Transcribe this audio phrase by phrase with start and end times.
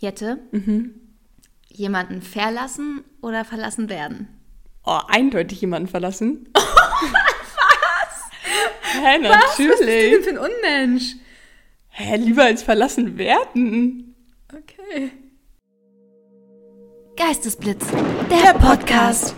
[0.00, 0.38] Jette,
[1.68, 4.28] jemanden verlassen oder verlassen werden?
[4.86, 6.48] Oh, eindeutig jemanden verlassen.
[6.54, 6.64] Was?
[8.94, 10.24] Hä, Was bist du denn natürlich.
[10.24, 11.16] für ein Unmensch?
[11.90, 14.14] Hä, lieber als verlassen werden.
[14.48, 15.12] Okay.
[17.16, 17.84] Geistesblitz,
[18.30, 19.34] der, Podcast.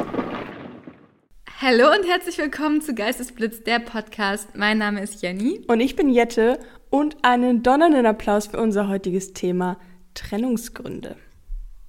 [1.61, 4.51] Hallo und herzlich willkommen zu Geistesblitz, der Podcast.
[4.55, 5.65] Mein Name ist Jenny.
[5.67, 9.81] Und ich bin Jette und einen donnernden Applaus für unser heutiges Thema
[10.15, 11.17] Trennungsgründe.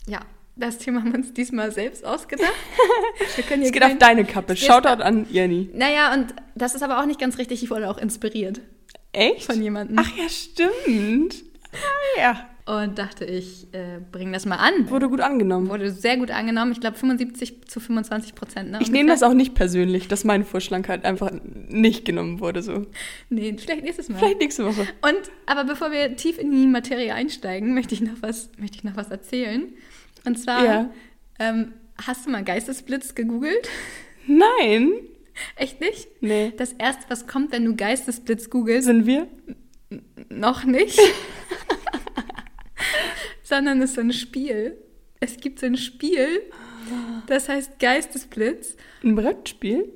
[0.07, 0.21] Ja,
[0.55, 2.51] das Thema haben wir uns diesmal selbst ausgedacht.
[3.35, 4.55] Wir können Es geht auf deine Kappe.
[4.55, 5.69] Shoutout an Jenny.
[5.73, 7.63] Naja, und das ist aber auch nicht ganz richtig.
[7.63, 8.61] Ich wurde auch inspiriert
[9.13, 9.45] Echt?
[9.45, 9.97] von jemandem.
[9.99, 11.43] Ach ja, stimmt.
[11.71, 12.49] Ah, ja.
[12.65, 14.89] Und dachte ich, äh, bring das mal an.
[14.89, 15.67] Wurde gut angenommen.
[15.69, 16.71] Wurde sehr gut angenommen.
[16.71, 18.71] Ich glaube 75 zu 25 Prozent.
[18.71, 21.29] Ne, Ich nehme das auch nicht persönlich, dass mein Vorschlag halt einfach
[21.67, 22.61] nicht genommen wurde.
[22.61, 22.85] So.
[23.29, 24.17] Nee, vielleicht nächstes Mal.
[24.19, 24.87] Vielleicht nächste Woche.
[25.01, 28.85] Und aber bevor wir tief in die Materie einsteigen, möchte ich noch was, möchte ich
[28.85, 29.63] noch was erzählen.
[30.23, 30.89] Und zwar, Ja.
[31.39, 31.73] ähm,
[32.07, 33.67] hast du mal Geistesblitz gegoogelt?
[34.25, 34.91] Nein.
[35.57, 36.07] Echt nicht?
[36.21, 36.53] Nee.
[36.55, 39.27] Das erste, was kommt, wenn du Geistesblitz googelst, Sind wir?
[40.29, 40.97] noch nicht.
[43.43, 44.77] Sondern es ist so ein Spiel.
[45.19, 46.41] Es gibt so ein Spiel,
[47.27, 48.75] das heißt Geistesblitz.
[49.03, 49.87] Ein Brettspiel?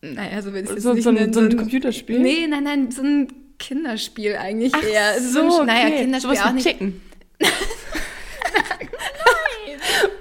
[0.00, 1.32] Naja, so will ich es jetzt So- nicht so ein- nennen.
[1.34, 2.18] so ein Computerspiel?
[2.20, 5.20] Nee, nein, nein, so ein Kinderspiel eigentlich Ach eher.
[5.20, 5.64] so, ein, okay.
[5.66, 6.66] Naja, Kinderspiel Sowas auch nicht.
[6.66, 7.02] Chicken.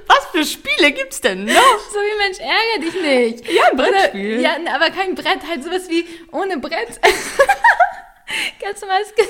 [0.08, 1.54] Was für Spiele gibt's denn noch?
[1.92, 3.02] So wie Mensch, ärgere dich
[3.42, 3.54] nicht.
[3.54, 4.40] Ja, ein Brettspiel.
[4.40, 7.00] Oder, ja, aber kein Brett, halt sowas wie ohne Brett.
[8.62, 9.26] ganz normales, Ge-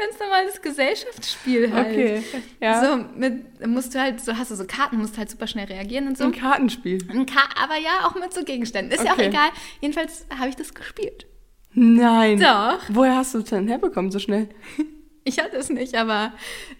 [0.00, 1.88] ganz normales Gesellschaftsspiel halt.
[1.88, 2.22] Okay,
[2.60, 2.84] ja.
[2.84, 6.06] So, mit, musst du halt, so hast du so Karten, musst halt super schnell reagieren
[6.08, 6.24] und so.
[6.24, 6.98] Ein Kartenspiel.
[7.10, 8.92] Ein Ka aber ja, auch mit so Gegenständen.
[8.92, 9.28] Ist ja auch Okay.
[9.28, 9.48] egal.
[9.80, 11.26] Jedenfalls habe ich das gespielt.
[11.72, 12.40] Nein.
[12.40, 12.80] Doch.
[12.88, 14.48] Woher hast du es denn herbekommen so schnell?
[15.22, 16.32] Ich hatte es nicht, aber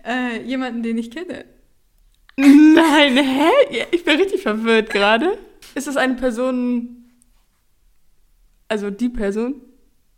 [0.02, 1.44] äh, jemanden, den ich kenne.
[2.36, 3.84] Nein, hä?
[3.91, 5.36] Ich bin richtig verwirrt gerade.
[5.74, 7.04] Ist das eine Person.
[8.66, 9.56] Also die Person?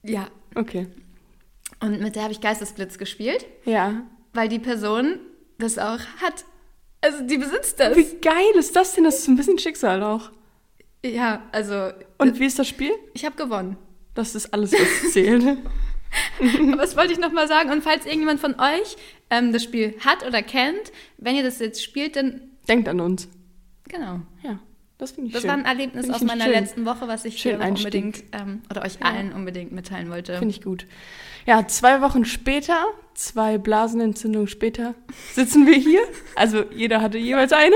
[0.04, 0.28] Ja.
[0.54, 0.86] Okay.
[1.82, 4.02] Und mit der habe ich Geistesblitz gespielt, Ja.
[4.32, 5.18] weil die Person
[5.58, 6.44] das auch hat.
[7.02, 7.96] Also die besitzt das.
[7.96, 9.04] Wie geil ist das denn?
[9.04, 10.30] Das ist ein bisschen Schicksal auch.
[11.04, 12.92] Ja, also Und wie ist das Spiel?
[13.12, 13.76] ich habe gewonnen.
[14.14, 15.42] Das ist alles, was zählt.
[16.76, 17.70] Das wollte ich nochmal sagen.
[17.70, 18.96] Und falls irgendjemand von euch
[19.30, 23.28] ähm, das Spiel hat oder kennt, wenn ihr das jetzt spielt, dann Denkt an uns.
[23.88, 24.20] genau.
[24.42, 24.58] Ja,
[25.02, 25.50] das finde ich Das schön.
[25.50, 27.68] war ein Erlebnis aus meiner schönen- letzten Woche, was ich Einstieg.
[27.86, 30.38] unbedingt ähm, oder euch allen unbedingt mitteilen wollte.
[30.38, 30.86] Finde ich gut.
[31.44, 32.76] Ja, zwei Wochen später,
[33.14, 34.94] zwei Blasenentzündungen später,
[35.34, 36.02] sitzen wir hier.
[36.36, 37.74] Also jeder hatte jeweils eine.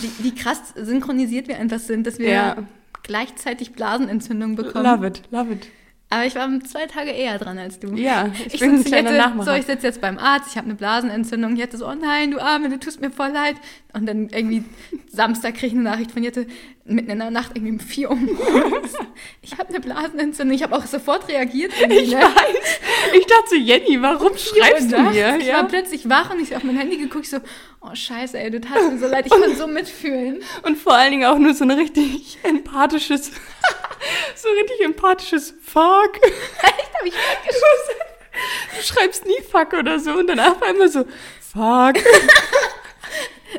[0.00, 2.56] Wie, wie krass synchronisiert wir einfach sind, dass wir Ja.
[3.02, 4.84] gleichzeitig Blasenentzündungen bekommen.
[4.84, 5.66] Love it, love it.
[6.12, 7.94] Aber ich war zwei Tage eher dran als du.
[7.94, 9.52] Ja, ich, Ich, bin ein kleiner hätte, Nachmacher.
[9.52, 11.54] so, ich sitze jetzt beim Arzt, ich habe eine Blasenentzündung.
[11.54, 13.54] Jette so, oh nein, du Arme, du tust mir voll leid.
[13.92, 14.64] Und dann irgendwie
[15.08, 16.46] Samstag kriege ich eine Nachricht von Jette,
[16.90, 18.94] mitten in der Nacht, irgendwie um 4 Uhr morgens.
[19.42, 20.54] Ich habe eine Blasenentzündung.
[20.54, 21.72] Ich habe auch sofort reagiert.
[21.78, 22.20] ich ne?
[22.20, 22.80] weiß.
[23.14, 25.36] Ich dachte Jenny, warum schreibst du mir?
[25.38, 25.56] Ich Ja.
[25.58, 27.38] war plötzlich wach und ich auf mein Handy geguckt, ich so,
[27.80, 30.42] oh scheiße, ey, du tat mir so leid, ich konnte so mitfühlen.
[30.62, 33.30] Und vor allen Dingen auch nur so ein richtig empathisches,
[34.36, 36.16] so richtig empathisches Fuck.
[36.22, 37.14] Echt, habe ich
[38.76, 41.04] Du schreibst nie Fuck oder so und dann auf einmal so
[41.52, 42.02] Fuck.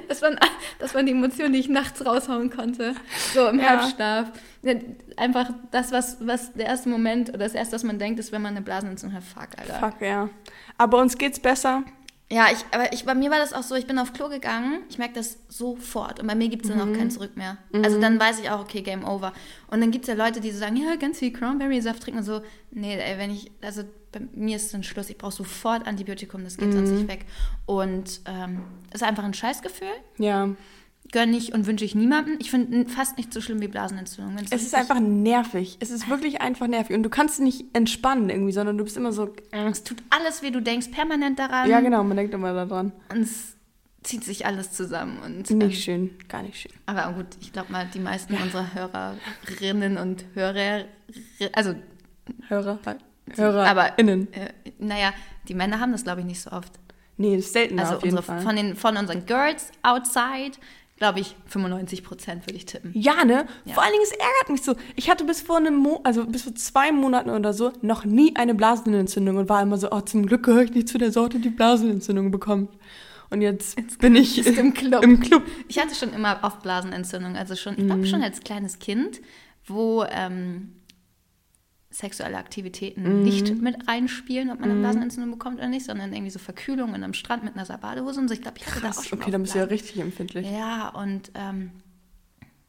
[0.08, 0.38] Das waren,
[0.80, 2.96] das waren die Emotionen, die ich nachts raushauen konnte.
[3.34, 3.82] So im Ja.
[3.82, 4.32] Halbschlaf.
[5.18, 8.42] Einfach das, was, was der erste Moment oder das erste, was man denkt, ist, wenn
[8.42, 9.24] man eine Blasenentzündung hat.
[9.24, 9.80] Fuck, Alter.
[9.80, 10.30] Fuck, ja.
[10.78, 11.84] Aber uns geht's besser.
[12.32, 14.84] Ja, ich, aber ich, bei mir war das auch so, ich bin auf Klo gegangen,
[14.90, 17.58] ich merke das sofort und bei mir gibt es dann auch kein Zurück mehr.
[17.84, 19.34] Also dann weiß ich auch, okay, Game Over.
[19.68, 22.24] Und dann gibt es ja Leute, die so sagen, ja, ganz viel Cranberry-Saft trinken und
[22.24, 22.42] so.
[22.72, 26.58] Nee, ey, wenn ich, also bei mir ist dann Schluss, ich brauche sofort Antibiotikum, das
[26.58, 27.26] geht sonst nicht weg.
[27.66, 28.62] Und ähm,
[28.94, 30.50] ist einfach ein Scheißgefühl, Ja.
[31.12, 32.36] gönne ich und wünsche ich niemandem.
[32.40, 34.36] Ich finde fast nicht so schlimm wie Blasenentzündung.
[34.50, 35.78] Es ist einfach nervig.
[35.80, 36.96] Es ist wirklich einfach nervig.
[36.96, 39.34] Und du kannst nicht entspannen irgendwie, sondern du bist immer so.
[39.52, 41.70] Es tut alles weh, du denkst permanent daran.
[41.70, 42.92] Ja, genau, man denkt immer daran.
[43.14, 43.56] Und es
[44.04, 45.20] zieht sich alles zusammen.
[45.20, 46.72] Und, Nicht schön, gar nicht schön.
[46.86, 50.86] Aber gut, ich glaube mal, die meisten unserer Hörerinnen und Hörer,
[51.54, 51.76] also,
[52.48, 52.80] Hörer,
[53.38, 54.32] Hörer, aber, innen.
[54.34, 55.12] äh, naja,
[55.48, 56.72] die Männer haben das, glaube ich, nicht so oft.
[57.18, 58.42] Nee, das ist seltener Also auf jeden unsere, Fall.
[58.44, 60.54] von, den, von unseren Girls outside,
[60.98, 62.92] glaube ich, 95 Prozent würde ich tippen.
[62.94, 63.46] Ja, ne?
[63.66, 63.74] Ja.
[63.74, 64.76] Vor allen Dingen, es ärgert mich so.
[64.96, 68.36] Ich hatte bis vor einem Mo also bis vor zwei Monaten oder so noch nie
[68.36, 71.40] eine Blasenentzündung und war immer so, oh, zum Glück gehöre ich nicht zu der Sorte,
[71.40, 72.70] die Blasenentzündung bekommt.
[73.32, 75.04] Und jetzt, bin ich im Club.
[75.04, 75.44] Im Club.
[75.70, 79.22] Ich hatte schon immer oft Blasenentzündung, also schon, ich glaube schon als kleines Kind,
[79.66, 80.74] wo ähm,
[81.92, 86.40] sexuelle Aktivitäten nicht mit reinspielen, ob man eine Blasenentzündung bekommt oder nicht, sondern irgendwie so
[86.40, 88.34] Verkühlungen am Strand mit einer Badehose und so.
[88.34, 90.50] Ich glaube, ich hatte das auch schon Okay, dann bist du ja richtig empfindlich.
[90.50, 91.72] Ja, und ähm,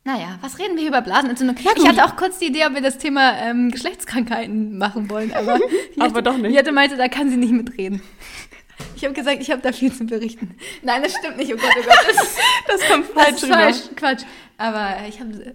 [0.04, 1.56] naja, was reden wir über Blasenentzündung?
[1.62, 5.32] Ja, ich hatte auch kurz die Idee, ob wir das Thema ähm, Geschlechtskrankheiten machen wollen,
[5.34, 5.60] aber,
[6.00, 6.52] Aber doch nicht.
[6.52, 8.02] Jette meinte, da kann sie nicht mitreden.
[8.96, 10.56] Ich habe gesagt, ich habe da viel zu berichten.
[10.82, 11.52] Nein, das stimmt nicht.
[11.54, 11.98] Oh Gott, oh Gott.
[12.08, 13.54] Das ist, Das kommt das falsch ist rüber.
[13.54, 13.76] falsch.
[13.94, 14.22] Quatsch.
[14.58, 15.54] Aber ich habe.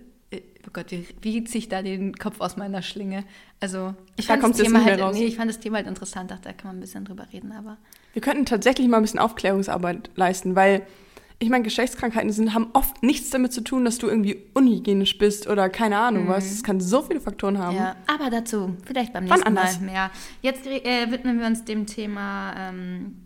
[0.67, 3.23] Oh Gott, wie, wie ziehe ich da den Kopf aus meiner Schlinge?
[3.61, 6.29] Also, ich Da fand, das Thema halt, nee, ich fand das Thema halt interessant.
[6.29, 7.77] Dachte, da kann man ein bisschen drüber reden, aber.
[8.13, 10.85] Wir könnten tatsächlich mal ein bisschen Aufklärungsarbeit leisten, weil
[11.39, 15.47] ich meine, Geschlechtskrankheiten sind, haben oft nichts damit zu tun, dass du irgendwie unhygienisch bist
[15.47, 16.51] oder keine Ahnung was.
[16.51, 17.75] Es kann so viele Faktoren haben.
[17.75, 17.81] Mhm.
[17.81, 20.11] Ja, aber dazu vielleicht beim nächsten Mal mehr.
[20.41, 23.17] Jetzt äh, widmen wir uns dem Thema ähm,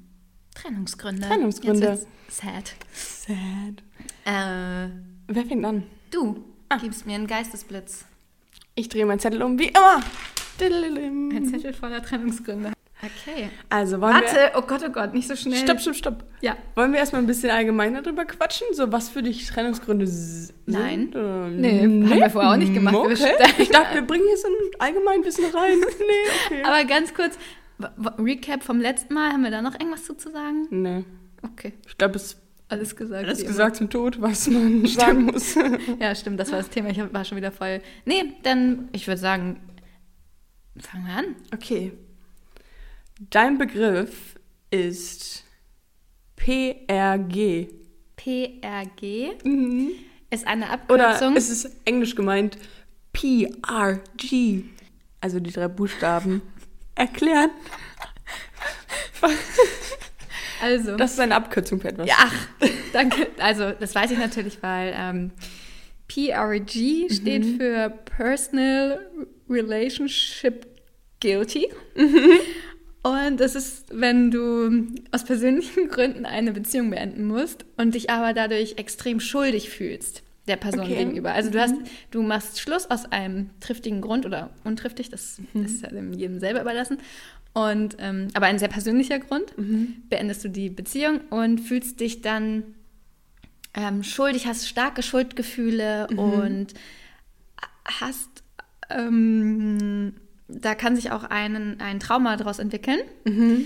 [0.54, 1.28] Trennungsgründe.
[1.28, 1.88] Trennungsgründe.
[1.88, 2.74] Jetzt wird's sad.
[2.94, 3.84] Sad.
[4.26, 4.90] Äh,
[5.28, 5.84] Wer fängt an?
[6.12, 6.44] du
[6.76, 6.78] Ah.
[6.82, 8.06] gibst mir einen Geistesblitz.
[8.76, 10.02] Ich drehe meinen Zettel um, wie immer.
[10.60, 11.46] Ein.
[11.50, 12.72] Zettel voller Trennungsgründe.
[13.04, 13.50] Okay.
[13.70, 15.38] Also wollen Warte, oh Gott, oh Gott, nicht so wir...
[15.38, 15.58] schnell.
[15.58, 16.24] Stopp, stopp, stopp.
[16.42, 16.56] Ja.
[16.76, 18.68] Wollen wir erstmal ein bisschen allgemeiner drüber quatschen?
[18.74, 21.00] So, was für dich Trennungsgründe s- Nein.
[21.12, 21.16] sind?
[21.16, 22.94] oder- Nee, haben wir vorher auch nicht gemacht.
[22.94, 23.54] Wir Okay.
[23.58, 25.80] Ich dachte, wir bringen hier so ein Allgemeinwissen rein.
[26.00, 26.64] Nee, okay.
[26.64, 27.38] Aber ganz kurz,
[28.20, 30.68] Recap vom letzten Mal, haben wir da noch irgendwas zu, zu sagen?
[30.70, 31.04] nee,
[31.44, 32.38] Okay, ich glaube, es
[32.72, 33.28] alles gesagt.
[33.28, 35.56] ist wie gesagt zum Tod, was man sagen muss.
[36.00, 36.90] Ja, stimmt, das war das Thema.
[36.90, 37.82] Ich war schon wieder voll.
[38.06, 39.60] Nee, dann, ich würde sagen,
[40.80, 41.36] fangen wir an.
[41.54, 41.94] Okay.
[43.30, 44.36] Dein Begriff
[44.72, 45.44] ist
[46.38, 47.68] PRG.
[48.16, 49.90] PRG Mhm.
[50.30, 51.36] ist eine Oder Abkürzung.
[51.36, 52.58] es ist englisch gemeint
[53.14, 54.64] PRG.
[55.20, 56.42] Also die drei Buchstaben.
[56.96, 57.50] Erklären.
[60.62, 62.08] Also, Das ist eine Abkürzung für etwas.
[62.08, 62.48] ja, ach,
[62.94, 63.28] danke.
[63.40, 65.32] Also, das weiß ich natürlich, weil ähm,
[66.08, 67.58] PRG steht Mhm.
[67.58, 69.00] für Personal
[69.50, 70.66] Relationship
[71.22, 71.68] Guilty.
[71.96, 72.32] Mhm.
[73.04, 78.34] Und das ist, wenn du aus persönlichen Gründen eine Beziehung beenden musst und dich aber
[78.34, 80.96] dadurch extrem schuldig fühlst der Person Okay.
[80.98, 81.32] gegenüber.
[81.34, 81.74] Also du hast,
[82.12, 85.66] du machst Schluss aus einem triftigen Grund oder untriftig, das Mhm.
[85.66, 86.98] ist ja dem jedem selber überlassen.
[87.54, 90.04] Und ähm, aber ein sehr persönlicher Grund Mhm.
[90.10, 92.64] beendest du die Beziehung und fühlst dich dann
[93.74, 96.20] ähm, schuldig, hast starke Schuldgefühle Mhm.
[96.20, 96.68] und
[97.86, 98.30] hast
[98.90, 100.14] ähm,
[100.48, 103.00] da kann sich auch einen, ein Trauma daraus entwickeln.
[103.26, 103.66] Ein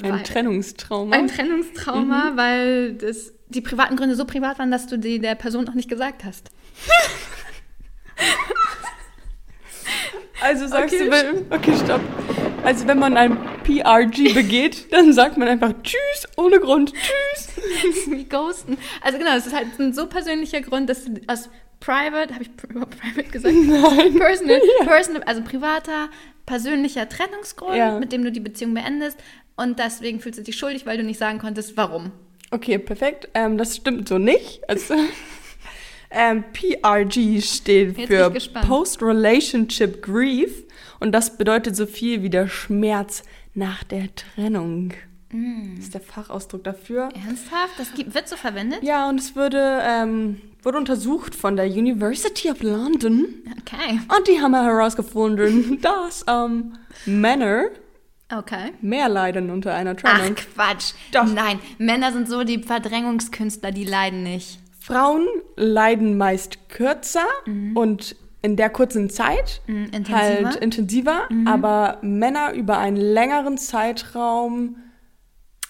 [0.00, 1.14] Weil- Trennungstrauma.
[1.16, 2.36] Ein Trennungstrauma, Mhm.
[2.36, 5.88] weil das, die privaten Gründe so privat waren, dass du die der Person noch nicht
[5.88, 6.50] gesagt hast.
[10.42, 11.04] also sagst Okay.
[11.04, 12.00] du, wenn- okay, stopp.
[12.64, 18.10] Also wenn man ein PRG begeht, dann sagt man einfach Tschüss, ohne Grund, Tschüss.
[18.10, 18.76] Wie ghosten.
[19.00, 21.48] Also genau, es ist halt ein so persönlicher Grund, dass du aus
[21.80, 23.54] private, habe ich überhaupt private gesagt?
[23.62, 24.14] Nein.
[24.18, 26.08] Personal, personal, also privater,
[26.46, 27.98] persönlicher Trennungsgrund, Ja.
[27.98, 29.18] mit dem du die Beziehung beendest.
[29.56, 32.10] Und deswegen fühlst du dich schuldig, weil du nicht sagen konntest, warum.
[32.50, 33.28] Okay, perfekt.
[33.34, 34.60] Ähm, das stimmt so nicht.
[34.68, 34.94] Also,
[36.10, 38.68] ähm, PRG steht Jetzt für ich gespannt.
[38.68, 40.64] Post-Relationship Grief
[41.00, 43.22] und das bedeutet so viel wie der Schmerz
[43.54, 44.92] nach der Trennung.
[45.30, 45.76] Mm.
[45.76, 47.10] Das ist der Fachausdruck dafür.
[47.14, 47.78] Ernsthaft?
[47.78, 48.82] Das gibt, wird so verwendet?
[48.82, 53.26] Ja, und es wurde, ähm, wurde untersucht von der University of London
[53.60, 54.00] Okay.
[54.16, 56.74] und die haben herausgefunden, dass ähm,
[57.04, 57.66] Männer
[58.30, 58.72] Okay.
[58.82, 60.34] mehr leiden unter einer Ach, Trennung.
[60.34, 60.92] Quatsch.
[61.12, 61.24] Doch.
[61.24, 64.58] Nein, Männer sind so die Verdrängungskünstler, die leiden nicht.
[64.78, 67.26] Frauen leiden meist kürzer
[67.74, 70.16] und in der kurzen Zeit Mhm, intensiver.
[70.46, 74.76] halt intensiver, aber Männer über einen längeren Zeitraum.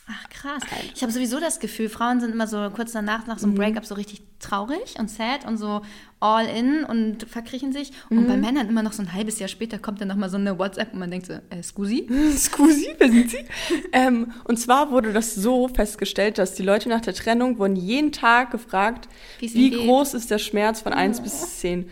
[0.07, 0.63] Ach krass.
[0.95, 3.85] Ich habe sowieso das Gefühl, Frauen sind immer so kurz danach, nach so einem Breakup,
[3.85, 5.83] so richtig traurig und sad und so
[6.21, 7.93] all in und verkriechen sich.
[8.11, 10.59] Und bei Männern immer noch so ein halbes Jahr später kommt dann nochmal so eine
[10.59, 12.09] WhatsApp und man denkt so, äh, Scusi?
[12.37, 13.45] Scusi, wer sind Sie?
[13.93, 18.13] ähm, und zwar wurde das so festgestellt, dass die Leute nach der Trennung wurden jeden
[18.13, 19.81] Tag gefragt, Wie geht.
[19.81, 21.89] groß ist der Schmerz von 1 bis 10.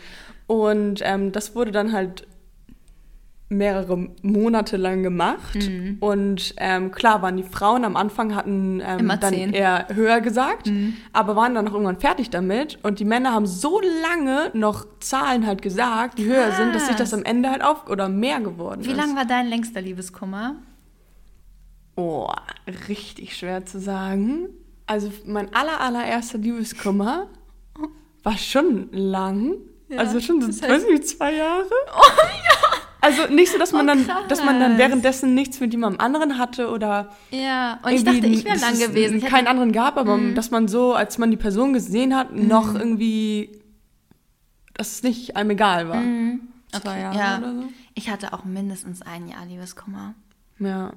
[0.46, 2.26] Und ähm, das wurde dann halt
[3.48, 5.54] mehrere Monate lang gemacht.
[5.54, 5.98] Mhm.
[6.00, 9.52] Und ähm, klar waren die Frauen am Anfang hatten ähm, Immer dann 10.
[9.52, 10.70] eher höher gesagt,
[11.12, 12.78] aber waren dann auch irgendwann fertig damit.
[12.82, 16.96] Und die Männer haben so lange noch Zahlen halt gesagt, die höher sind, dass sich
[16.96, 17.18] das Krass.
[17.20, 18.96] am Ende halt auf oder mehr geworden Wie ist.
[18.96, 20.56] lang war dein längster Liebeskummer?
[21.94, 22.28] Oh,
[22.88, 24.48] richtig schwer zu sagen.
[24.86, 27.28] Also mein aller, allererster Liebeskummer
[28.22, 29.54] war schon lang.
[29.88, 31.70] Ja, also schon so, das weiß nicht, zwei Jahre.
[31.94, 32.75] Oh ja!
[33.00, 36.38] Also nicht so, dass man, Oh, dann, dass man dann währenddessen nichts mit jemandem anderen
[36.38, 39.18] hatte oder Ja, und ich dachte, ich wäre lang es gewesen.
[39.18, 39.28] Ich Mhm.
[39.28, 43.60] keinen anderen gab, aber dass man so, als man die Person gesehen hat, noch irgendwie,
[44.74, 46.00] dass es nicht einem egal war.
[46.00, 46.40] Mhm.
[46.72, 47.38] zwei Jahre ja.
[47.38, 47.64] oder so.
[47.94, 50.14] Ich hatte auch mindestens ein Jahr Liebeskummer.
[50.58, 50.92] Ja,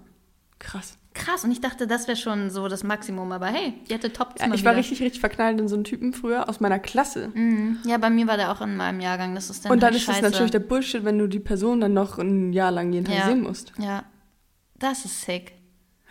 [0.57, 0.97] krass.
[1.15, 4.35] Krass, und ich dachte, das wäre schon so das Maximum, aber hey, die hatte top
[4.39, 7.29] Ja, ich war richtig, richtig verknallt in so einen Typen früher aus meiner Klasse.
[7.33, 7.79] Mhm.
[7.85, 9.33] Ja, bei mir war der auch in meinem Jahrgang.
[9.33, 10.21] Das ist dann Und dann halt ist es scheiße.
[10.21, 13.25] natürlich der Bullshit, wenn du die Person dann noch ein Jahr lang jeden Tag Ja.
[13.25, 13.73] sehen musst.
[13.79, 14.03] Ja,
[14.77, 15.53] das ist sick.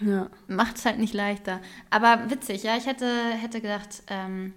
[0.01, 0.31] Ja.
[0.49, 1.61] Macht's halt nicht leichter.
[1.91, 3.07] Aber witzig, ja, ich hätte,
[3.41, 4.53] hätte gedacht, ähm,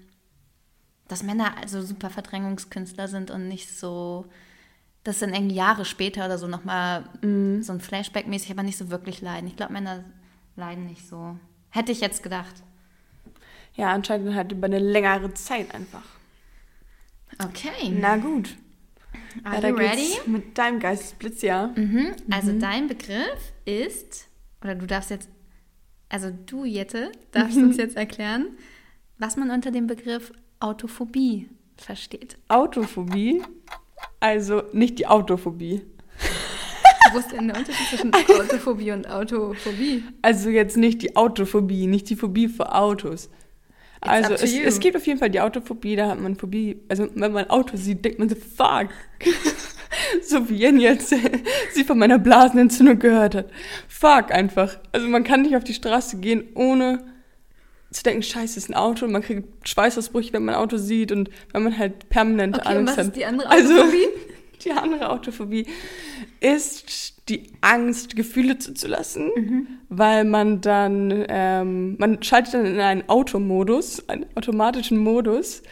[1.08, 4.26] dass Männer also super Verdrängungskünstler sind und nicht so,
[5.04, 7.62] dass dann irgendwie Jahre später oder so nochmal Mhm.
[7.62, 9.48] so ein Flashback-mäßig, aber nicht so wirklich leiden.
[9.48, 10.04] Ich glaube, Männer
[10.62, 11.38] leiden nicht so.
[11.70, 12.64] Hätte ich jetzt gedacht.
[13.76, 16.04] Ja, anscheinend halt über eine längere Zeit einfach.
[17.44, 17.90] Okay.
[17.90, 18.56] Na gut.
[19.44, 20.30] Are Weiter you ready?
[20.30, 21.68] Mit deinem Geistesblitz, ja.
[21.76, 22.14] Mhm.
[22.30, 24.28] Also dein Begriff ist,
[24.62, 25.30] oder du darfst jetzt,
[26.10, 28.58] also du, Jette, darfst uns jetzt erklären,
[29.18, 32.38] was man unter dem Begriff Autophobie versteht.
[32.50, 33.42] Autophobie.
[34.20, 35.82] Also nicht die Autophobie.
[37.14, 40.04] Wo ist denn der Unterschied zwischen Autophobie und Autophobie?
[40.22, 43.30] Also jetzt nicht die Autophobie, nicht die Phobie vor Autos.
[44.02, 46.80] Also up to es, es gibt auf jeden Fall die Autophobie, da hat man Phobie,
[46.90, 48.90] also wenn man ein Auto sieht, denkt man so, fuck.
[50.24, 51.14] so wie Jen jetzt
[51.74, 53.52] sie von meiner Blasenentzündung gehört hat.
[53.88, 54.80] Fuck einfach.
[54.92, 57.04] Also man kann nicht auf die Straße gehen, ohne
[57.92, 61.12] zu denken, scheiße, ist ein Auto und man kriegt Schweißausbrüche, wenn man ein Auto sieht
[61.12, 63.06] und wenn man halt permanent Okay, und Angst was hat.
[63.08, 63.98] ist die andere Also, Autophobie?
[64.66, 65.66] die andere Autophobie
[66.40, 69.68] ist die Angst, Gefühle zuzulassen, Mhm.
[69.90, 75.64] weil man dann, ähm, man schaltet dann in einen Automodus, einen automatischen Modus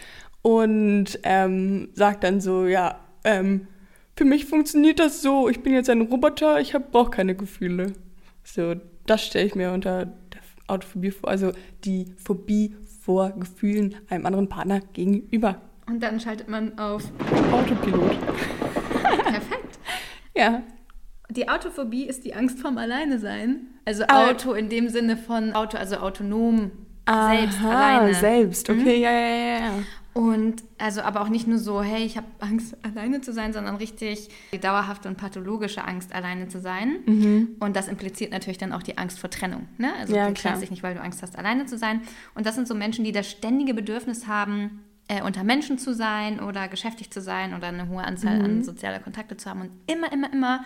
[0.41, 3.67] und ähm, sagt dann so, ja, ähm,
[4.15, 7.93] für mich funktioniert das so, ich bin jetzt ein Roboter, ich brauche keine Gefühle.
[8.43, 11.51] So, das stelle ich mir unter der Autophobie vor, also
[11.83, 15.61] die Phobie vor Gefühlen einem anderen Partner gegenüber.
[15.87, 17.03] Und dann schaltet man auf
[17.51, 18.17] Autopilot.
[19.17, 19.79] Perfekt.
[20.35, 20.61] Ja,
[21.31, 23.67] Die Autophobie ist die Angst vorm Alleine-Sein.
[23.85, 24.29] Also Ah.
[24.29, 26.71] Auto in dem Sinne von Auto, also autonom,
[27.07, 28.13] selbst, Aha, alleine.
[28.15, 29.71] selbst, okay, ja, ja, ja, ja.
[30.13, 33.75] Und also aber auch nicht nur so, hey, ich habe Angst, alleine zu sein, sondern
[33.75, 36.97] richtig die dauerhafte und pathologische Angst, alleine zu sein.
[37.05, 37.49] Mhm.
[37.59, 39.67] Und das impliziert natürlich dann auch die Angst vor Trennung.
[39.77, 39.91] Ne?
[39.99, 40.53] Also Ja, du klar.
[40.53, 42.01] trennst dich nicht, weil du Angst hast, alleine zu sein.
[42.35, 46.39] Und das sind so Menschen, die das ständige Bedürfnis haben, äh, unter Menschen zu sein
[46.39, 48.45] oder geschäftig zu sein oder eine hohe Anzahl Mhm.
[48.45, 50.63] an sozialer Kontakte zu haben und immer, immer, immer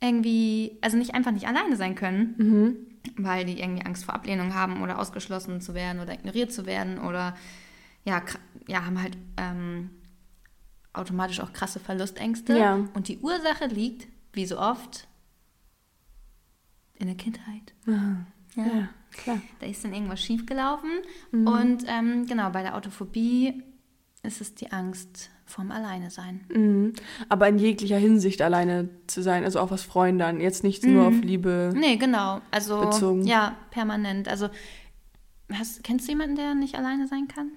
[0.00, 2.76] irgendwie, also nicht einfach nicht alleine sein können, Mhm.
[3.24, 6.98] weil die irgendwie Angst vor Ablehnung haben oder ausgeschlossen zu werden oder ignoriert zu werden
[6.98, 7.34] oder
[8.04, 8.22] ja,
[8.68, 9.90] ja haben halt ähm,
[10.92, 12.58] automatisch auch krasse Verlustängste.
[12.58, 12.86] Ja.
[12.94, 15.06] Und die Ursache liegt, wie so oft,
[16.94, 17.72] in der Kindheit.
[18.56, 19.40] Ja, klar.
[19.60, 20.90] Da ist dann irgendwas schiefgelaufen.
[21.32, 21.46] Mhm.
[21.46, 23.62] Und ähm, genau, bei der Autophobie
[24.22, 26.44] ist es die Angst vorm Alleine-Sein.
[26.54, 26.92] Mhm.
[27.28, 31.08] Aber in jeglicher Hinsicht alleine zu sein, also auch was Freunde an, jetzt nicht nur
[31.08, 31.72] auf Liebe.
[31.74, 32.40] Nee, genau.
[32.50, 33.24] Also, Bezogen.
[33.24, 34.28] ja, permanent.
[34.28, 34.48] Also,
[35.52, 37.52] hast, kennst du jemanden, der nicht alleine sein kann?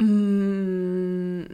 [0.00, 1.44] Mm,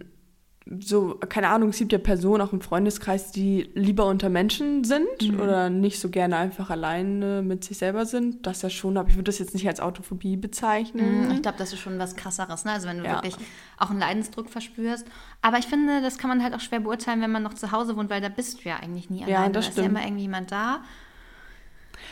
[0.81, 5.07] So, keine Ahnung, es gibt ja Personen auch im Freundeskreis, die lieber unter Menschen sind
[5.41, 8.45] oder nicht so gerne einfach alleine mit sich selber sind.
[8.49, 11.31] Das ja schon, aber ich würde das jetzt nicht als Autophobie bezeichnen.
[11.31, 12.73] Ich glaube, das ist schon was krasseres, ne?
[12.73, 13.15] Also wenn du Ja.
[13.23, 13.37] wirklich
[13.79, 15.07] auch einen Leidensdruck verspürst.
[15.41, 17.97] Aber ich finde, das kann man halt auch schwer beurteilen, wenn man noch zu Hause
[17.97, 19.53] wohnt, weil da bist du ja eigentlich nie Ja, alleine.
[19.53, 19.97] das da ist ja stimmt.
[19.97, 20.81] immer irgendjemand da.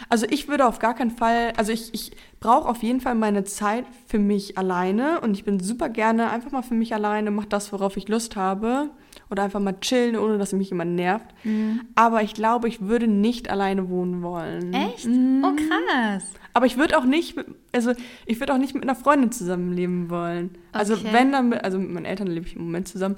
[0.09, 3.45] Also ich würde auf gar keinen Fall, also ich, ich brauche auf jeden Fall meine
[3.45, 7.47] Zeit für mich alleine und ich bin super gerne einfach mal für mich alleine, mach
[7.47, 8.91] das, worauf ich Lust habe
[9.31, 11.27] oder einfach mal chillen, ohne dass mich jemand nervt.
[11.45, 11.83] Mhm.
[11.95, 14.73] Aber ich glaube, ich würde nicht alleine wohnen wollen.
[14.73, 15.07] Echt?
[15.07, 15.45] Mhm.
[15.45, 16.25] Oh, krass.
[16.53, 17.93] Aber ich würde auch nicht, mit, also
[18.27, 20.57] ich würde auch nicht mit einer Freundin zusammenleben wollen.
[20.73, 21.09] Also Okay.
[21.13, 23.17] wenn dann, mit, also mit meinen Eltern lebe ich im Moment zusammen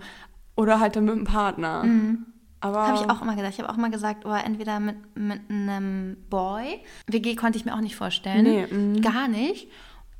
[0.56, 1.84] oder halt dann mit einem Partner.
[2.66, 3.52] Aber Habe ich auch immer gedacht.
[3.52, 6.80] Ich habe auch immer gesagt, oh, entweder mit, mit einem Boy.
[7.06, 8.42] WG konnte ich mir auch nicht vorstellen.
[8.42, 9.00] Nee, mhm.
[9.00, 9.68] Gar nicht.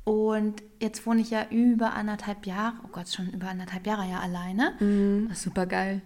[0.03, 4.19] Und jetzt wohne ich ja über anderthalb Jahre, oh Gott, schon über anderthalb Jahre ja
[4.19, 4.75] alleine.
[4.79, 5.29] Mhm.
[5.31, 6.01] Ist super geil.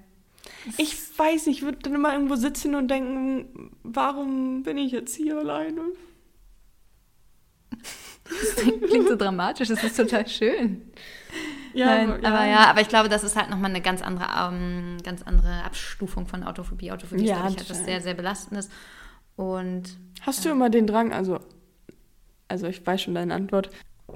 [0.77, 5.15] Ich weiß nicht, ich würde dann immer irgendwo sitzen und denken, warum bin ich jetzt
[5.15, 5.81] hier alleine?
[8.23, 10.81] Das klingt so dramatisch, das ist total schön.
[11.73, 14.97] Nein, aber, aber ja, aber ich glaube, das ist halt nochmal eine ganz andere, ähm,
[15.03, 16.91] ganz andere Abstufung von Autophobie.
[16.91, 17.85] Autophobie Ja, ist, glaube ich, etwas total.
[17.85, 18.69] sehr, sehr Belastendes.
[19.35, 19.83] Und
[20.21, 21.39] Hast du immer den Drang, also,
[22.47, 23.69] also ich weiß schon deine Antwort.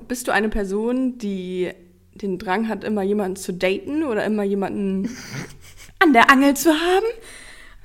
[0.08, 1.72] Bist du eine Person, die
[2.14, 5.10] den Drang hat, immer jemanden zu daten oder immer jemanden
[6.00, 7.06] an der Angel zu haben?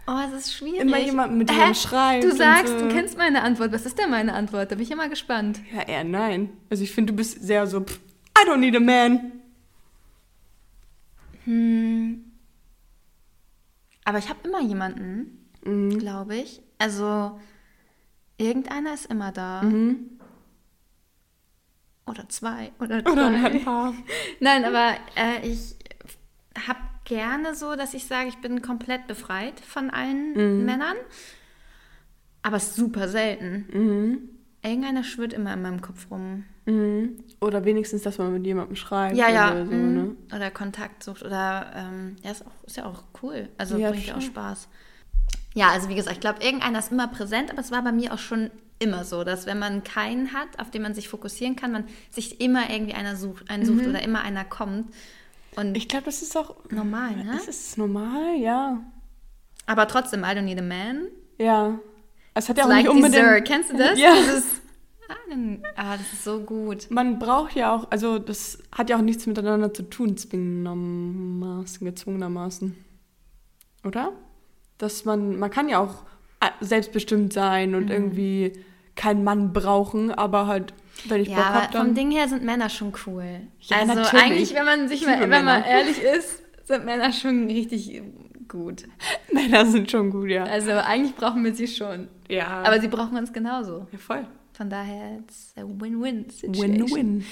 [0.07, 0.81] oh, es ist schwierig.
[0.81, 2.89] Immer jemanden, mit dem schreibt Du sagst, so.
[2.89, 3.73] du kennst meine Antwort.
[3.73, 4.71] Was ist denn meine Antwort?
[4.71, 5.61] Da bin ich immer gespannt.
[5.73, 6.51] Ja, eher nein.
[6.69, 8.01] Also ich finde, du bist sehr so, pff,
[8.37, 9.33] I don't need a man.
[11.45, 12.25] Hm.
[14.05, 15.99] Aber ich habe immer jemanden, Mhm.
[15.99, 16.63] glaube ich.
[16.79, 17.39] Also
[18.39, 19.63] irgendeiner ist immer da.
[19.63, 20.19] Mhm.
[22.07, 22.73] Oder zwei.
[22.81, 23.45] Oder, Oder drei.
[23.51, 23.95] ein paar.
[24.41, 25.77] Nein, aber äh, ich
[26.67, 30.65] habe gerne so, dass ich sage, ich bin komplett befreit von allen Mhm.
[30.65, 30.97] Männern.
[32.43, 33.67] Aber super selten.
[33.73, 34.29] Mhm.
[34.63, 36.45] Irgendeiner schwirrt immer in meinem Kopf rum.
[36.71, 37.25] Mhm.
[37.41, 39.17] Oder wenigstens, dass man mit jemandem schreibt.
[39.17, 39.51] Ja, ja.
[39.53, 39.95] Oder, so, mhm.
[39.95, 40.17] ne?
[40.35, 41.23] Oder Kontakt sucht.
[41.23, 43.49] Oder ähm, ja, ist, auch, ist ja auch cool.
[43.59, 44.21] Also Ja, bringt ja auch.
[44.21, 44.69] Spaß.
[45.55, 48.15] Ja, also wie gesagt, ich glaube, irgendeiner ist immer präsent, aber es war bei mir
[48.15, 51.73] auch schon immer so, dass wenn man keinen hat, auf den man sich fokussieren kann,
[51.73, 54.93] man sich immer irgendwie einer sucht, einen sucht oder immer einer kommt.
[55.57, 55.75] Und Mhm.
[55.75, 57.33] Ich glaube, das ist auch normal, ne?
[57.33, 58.81] Das ist normal, ja.
[59.67, 61.09] Aber trotzdem, I don't need a man.
[61.39, 61.79] Ja.
[62.35, 63.15] Es hat ja auch like nicht unbedingt.
[63.15, 63.47] Dessert.
[63.47, 63.99] Kennst du das?
[63.99, 64.15] Ja.
[64.15, 64.45] Dieses,
[65.31, 66.91] Don't- ah, das ist so gut.
[66.91, 72.77] Man braucht ja auch, also das hat ja auch nichts miteinander zu tun, zwingendermaßen, gezwungenermaßen.
[73.85, 74.13] Oder?
[74.79, 76.05] Dass man, man kann ja auch
[76.41, 77.77] äh, selbstbestimmt sein Mhm.
[77.77, 78.53] und irgendwie
[78.97, 80.75] keinen Mann brauchen, aber halt,
[81.09, 81.87] wenn ich Ja, Bock hab, dann.
[81.87, 83.41] vom Ding her sind Männer schon cool.
[83.61, 84.25] Ja, also natürlich.
[84.25, 88.03] eigentlich, wenn man sich Ich mal, wenn man ehrlich ist, sind Männer schon richtig
[88.49, 88.85] gut.
[89.33, 90.45] Männer sind schon gut, ja.
[90.45, 92.09] Also eigentlich brauchen wir sie schon.
[92.29, 92.63] ja.
[92.65, 93.87] Aber sie brauchen uns genauso.
[93.93, 94.27] ja, voll.
[94.61, 96.91] Von daher, it's a Win-Win-Situation.
[96.91, 97.25] Win-win.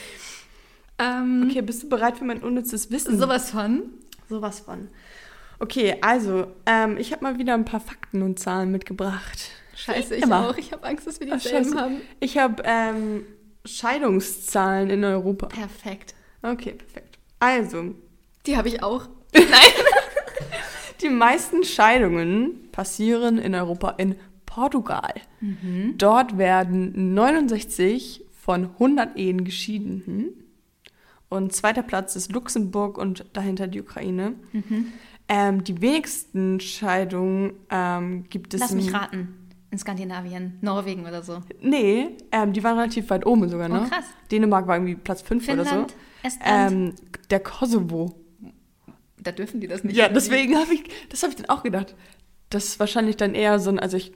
[0.99, 3.19] Ähm, Okay, bist du bereit für mein unnützes Wissen?
[3.19, 3.83] Sowas von.
[4.31, 4.89] Sowas von.
[5.59, 9.51] Okay, also, ähm, ich habe mal wieder ein paar Fakten und Zahlen mitgebracht.
[9.77, 10.49] Scheiße, ich Immer.
[10.49, 10.57] auch.
[10.57, 11.79] Ich habe Angst, dass wir Ach, dieselben scheiße.
[11.79, 12.01] haben.
[12.21, 13.27] Ich habe ähm,
[13.67, 15.49] Scheidungszahlen in Europa.
[15.49, 16.15] Perfekt.
[16.41, 17.19] Okay, perfekt.
[17.41, 17.95] Also,
[18.47, 19.07] Die habe ich auch.
[21.03, 24.17] die meisten Scheidungen passieren in Europa in
[24.49, 25.15] Portugal.
[25.41, 25.95] Mhm.
[25.99, 30.03] Dort werden 69 von 100 Ehen geschieden.
[30.07, 30.25] Hm?
[31.29, 34.33] Und zweiter Platz ist Luxemburg und dahinter die Ukraine.
[34.53, 34.87] Mhm.
[35.29, 39.35] Ähm, die wenigsten Scheidungen ähm, gibt es Lass in- mich raten.
[39.71, 41.43] In Skandinavien, Norwegen oder so.
[41.61, 43.83] Nee, ähm, die waren relativ weit oben sogar, ne?
[43.85, 44.07] Oh, krass.
[44.31, 45.87] Dänemark war irgendwie Platz 5 oder so.
[46.23, 46.73] Estland.
[46.73, 46.95] Ähm,
[47.29, 48.15] der Kosovo.
[49.23, 49.95] da dürfen die das nicht.
[49.95, 50.15] Ja, irgendwie.
[50.15, 51.95] deswegen habe ich, das habe ich dann auch gedacht.
[52.49, 54.13] Das ist wahrscheinlich dann eher so ein, also ich,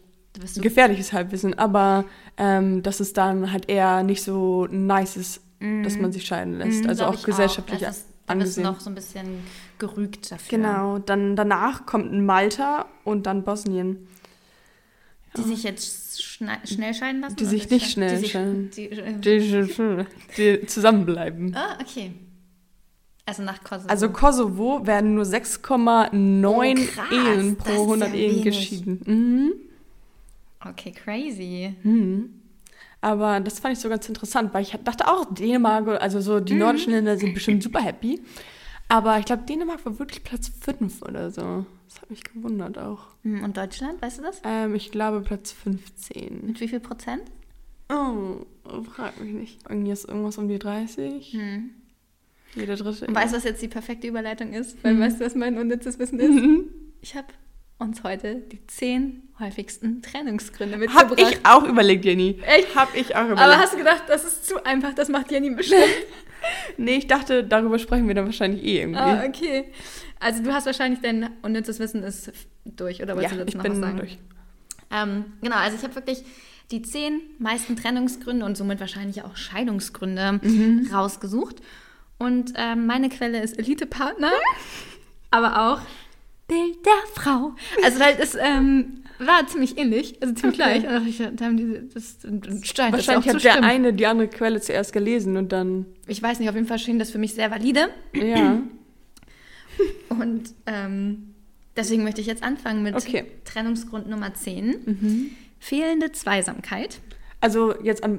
[0.61, 2.05] gefährliches Halbwissen, aber
[2.37, 5.41] ähm, dass es dann halt eher nicht so nice ist,
[5.85, 6.83] dass man sich scheiden lässt.
[6.83, 8.65] Mhm, also auch ich gesellschaftlich Das ist, da bist du angesehen.
[8.65, 9.27] noch so ein bisschen
[9.79, 10.59] gerügt dafür.
[10.59, 14.09] Genau, dann danach kommt Malta und dann Bosnien.
[15.37, 17.37] Die sich jetzt schnell scheiden lassen?
[17.37, 18.71] Die sich nicht die schnell sich- scheiden.
[18.77, 20.07] Die, äh, Die,
[20.61, 21.55] die zusammenbleiben.
[21.55, 22.13] ah, okay.
[23.25, 23.89] Also nach Kosovo.
[23.89, 28.45] Also Kosovo werden nur 6,9 Oh, Ehen pro ist 100 ja Ehen wenig.
[28.45, 29.01] geschieden.
[29.07, 29.53] Mhm.
[30.69, 31.75] Okay, crazy.
[31.83, 32.35] Mhm.
[33.01, 36.45] Aber das fand ich so ganz interessant, weil ich dachte auch, Dänemark, also so Mhm.
[36.45, 38.21] die nordischen Länder sind bestimmt super happy.
[38.89, 41.65] Aber ich glaube, Dänemark war wirklich Platz 5 oder so.
[41.89, 43.07] Das hat mich gewundert auch.
[43.23, 44.41] Hm, Und Deutschland, weißt du das?
[44.45, 46.47] Ähm, ich glaube Platz 15.
[46.47, 47.23] Mit wie viel Prozent?
[47.89, 48.45] Oh,
[48.95, 49.61] frag mich nicht.
[49.69, 51.33] Irgendwie ist irgendwas um die 30.
[51.33, 51.71] Hm.
[52.55, 53.07] Jeder dritte.
[53.07, 54.83] Und weißt du, was jetzt die perfekte Überleitung ist?
[54.85, 56.69] Weil weißt du, was mein unnützes Wissen ist?
[57.05, 57.27] Ich habe
[57.79, 61.11] uns heute die zehn häufigsten Trennungsgründe mitgebracht.
[61.11, 62.39] Hab ich auch überlegt, Jenny.
[62.47, 62.75] Echt?
[62.75, 63.41] Hab ich auch überlegt.
[63.43, 65.83] Aber hast du gedacht, das ist zu einfach, das macht Jenny bestimmt.
[66.79, 68.99] nee, ich dachte, darüber sprechen wir dann wahrscheinlich eh irgendwie.
[69.01, 69.65] Ah, okay.
[70.21, 72.33] Also du hast wahrscheinlich dein unnützes Wissen ist
[72.65, 73.97] durch, oder ja, wolltest du dazu noch was sagen?
[73.99, 74.19] durch.
[74.91, 76.23] Ähm, genau, also ich habe wirklich
[76.71, 80.89] die zehn meisten Trennungsgründe und somit wahrscheinlich auch Scheidungsgründe Mhm.
[80.93, 81.57] rausgesucht.
[82.19, 84.31] Und ähm, meine Quelle ist Elite-Partner,
[85.31, 85.81] aber auch
[86.47, 87.53] Bild der Frau.
[87.83, 90.81] Also weil es ähm, war ziemlich ähnlich, also ziemlich Okay.
[90.81, 90.97] gleich.
[90.97, 94.93] Und ich, da haben diese, das, auch Wahrscheinlich hat der eine die andere Quelle zuerst
[94.93, 97.89] gelesen und dann, Ich weiß nicht, auf jeden Fall schien das für mich sehr valide.
[98.15, 98.61] ja.
[100.11, 101.35] Und ähm,
[101.77, 103.25] deswegen möchte ich jetzt anfangen mit Okay.
[103.45, 105.35] Trennungsgrund Nummer 10.
[105.59, 107.01] Fehlende Zweisamkeit.
[107.41, 108.19] Also jetzt am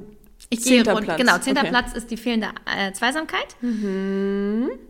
[0.49, 1.19] Ich gehe zehnter rund, Platz.
[1.19, 1.69] genau, zehnter Okay.
[1.69, 3.55] Platz ist die fehlende äh, Zweisamkeit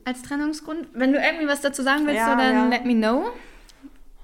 [0.06, 0.88] als Trennungsgrund.
[0.94, 2.78] Wenn du irgendwie was dazu sagen willst, Ja, so, dann ja.
[2.78, 3.26] let me know.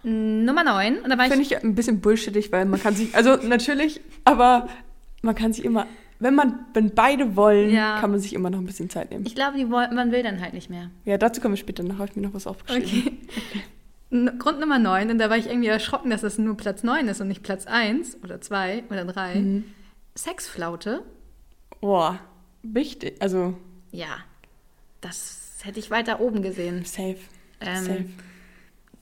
[0.10, 1.00] Nummer 9.
[1.00, 4.02] Und da war Finde ich, ich ein bisschen bullshittig, weil man kann sich, also natürlich,
[4.26, 4.68] aber
[5.22, 5.88] man kann sich immer,
[6.20, 8.00] wenn man, wenn beide wollen, Ja.
[8.00, 9.26] kann man sich immer noch ein bisschen Zeit nehmen.
[9.26, 10.90] ich glaube, die man will dann halt nicht mehr.
[11.06, 13.18] Ja, dazu kommen wir später, noch habe ich mir noch was aufgeschrieben.
[14.12, 14.38] Okay.
[14.40, 17.22] Grund Nummer 9, und da war ich irgendwie erschrocken, dass das nur Platz 9 ist
[17.22, 19.36] und nicht Platz 1 oder 2 oder 3.
[19.36, 19.64] Mhm.
[20.18, 21.04] Sexflaute.
[21.80, 22.20] Boah,
[22.64, 23.54] wichtig, also
[23.92, 24.18] Ja,
[25.02, 26.84] das hätte ich weiter oben gesehen.
[26.86, 27.18] safe,
[27.62, 28.06] Ähm, safe.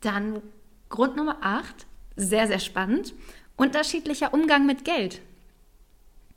[0.01, 0.41] Dann
[0.89, 3.13] Grund Nummer 8, sehr, sehr spannend.
[3.55, 5.21] Unterschiedlicher Umgang mit Geld.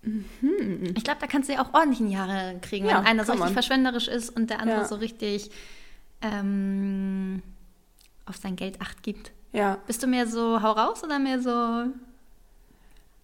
[0.02, 2.90] Ich glaube, da kannst du ja auch ordentlich in die Haare kriegen, Mhm.
[2.90, 3.52] Ja, wenn einer so richtig man.
[3.52, 4.84] verschwenderisch ist und der andere Ja.
[4.86, 5.50] so richtig
[6.22, 7.42] ähm,
[8.26, 9.32] auf sein Geld Acht gibt.
[9.52, 9.78] Ja.
[9.86, 11.90] Bist du mehr so hau raus oder mehr so.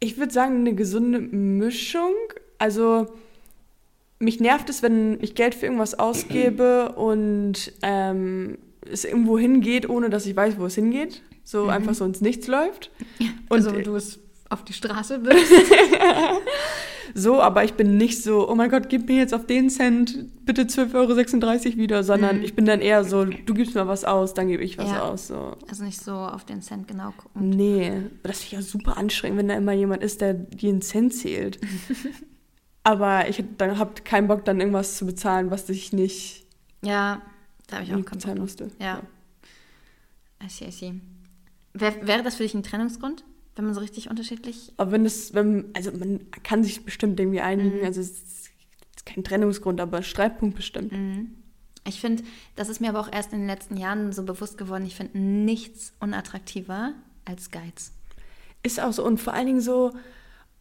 [0.00, 2.12] Ich würde sagen, eine gesunde Mischung.
[2.58, 3.06] Also,
[4.18, 8.58] mich nervt es, wenn ich Geld für irgendwas ausgebe und ähm,
[8.90, 11.22] es irgendwo hingeht, ohne dass ich weiß, wo es hingeht.
[11.44, 11.70] So Mhm.
[11.70, 12.90] einfach so ins Nichts läuft.
[13.20, 14.18] Und Und- also, du es
[14.50, 15.52] auf die Straße wirst.
[17.14, 20.26] So, aber ich bin nicht so, oh mein Gott, gib mir jetzt auf den Cent
[20.44, 20.94] bitte 12,36
[21.72, 22.44] Euro wieder, sondern Mhm.
[22.44, 25.02] ich bin dann eher so, du gibst mir was aus, dann gebe ich was Ja.
[25.02, 25.28] aus.
[25.28, 25.56] So.
[25.68, 27.48] Also nicht so auf den Cent genau gucken.
[27.50, 31.58] Nee, das ich ja super anstrengend, wenn da immer jemand ist, der jeden Cent zählt.
[32.82, 36.44] aber ich dann habe keinen Bock, dann irgendwas zu bezahlen, was ich nicht
[36.82, 37.22] Ja,
[37.66, 38.38] da habe ich auch keinen Bock.
[38.38, 38.70] musste.
[38.80, 39.02] Ja.
[40.42, 40.94] I see, I see.
[41.74, 43.24] Wär, wäre das für dich ein Trennungsgrund,
[43.54, 44.72] wenn man so richtig unterschiedlich.
[44.76, 47.84] Aber wenn es, wenn, also man kann sich bestimmt irgendwie einigen, Mhm.
[47.84, 50.92] also es ist kein Trennungsgrund, aber Streitpunkt bestimmt.
[50.92, 51.34] Mhm.
[51.86, 52.24] Ich finde,
[52.56, 55.18] das ist mir aber auch erst in den letzten Jahren so bewusst geworden, ich finde
[55.18, 57.92] nichts unattraktiver als Geiz.
[58.62, 59.92] Ist auch so und vor allen Dingen so,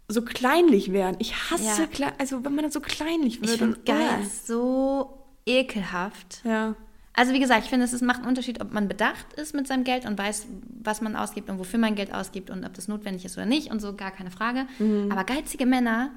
[0.08, 1.15] so kleinlich werden.
[1.20, 2.13] Ich hasse, Ja.
[2.20, 3.52] Also wenn man dann so kleinlich wird.
[3.52, 6.41] Ich finde und- Geiz so ekelhaft.
[6.46, 6.76] Ja.
[7.17, 9.67] Also wie gesagt, ich finde, es ist- macht einen Unterschied, ob man bedacht ist mit
[9.67, 10.47] seinem Geld und weiß,
[10.84, 13.71] was man ausgibt und wofür man Geld ausgibt und ob das notwendig ist oder nicht
[13.71, 14.65] und so, gar keine Frage.
[14.80, 15.12] Mhm.
[15.12, 16.10] Aber geizige Männer,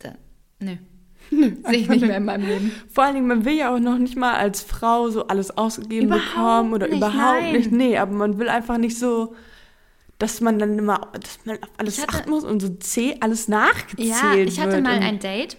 [0.00, 0.10] da,
[0.60, 0.76] nö.
[1.30, 2.72] Sehe ich nicht mehr in meinem Leben.
[2.90, 6.06] Vor allen Dingen, man will ja auch noch nicht mal als Frau so alles ausgegeben
[6.06, 7.52] Überhaupt bekommen oder nicht, überhaupt nein.
[7.52, 7.70] nicht.
[7.72, 9.34] Nee, aber man will einfach nicht so,
[10.18, 13.46] dass man dann immer, dass man auf alles hatte- achten muss und so zäh, alles
[13.46, 15.56] nachgezählt Ja, ich hatte mal ein Date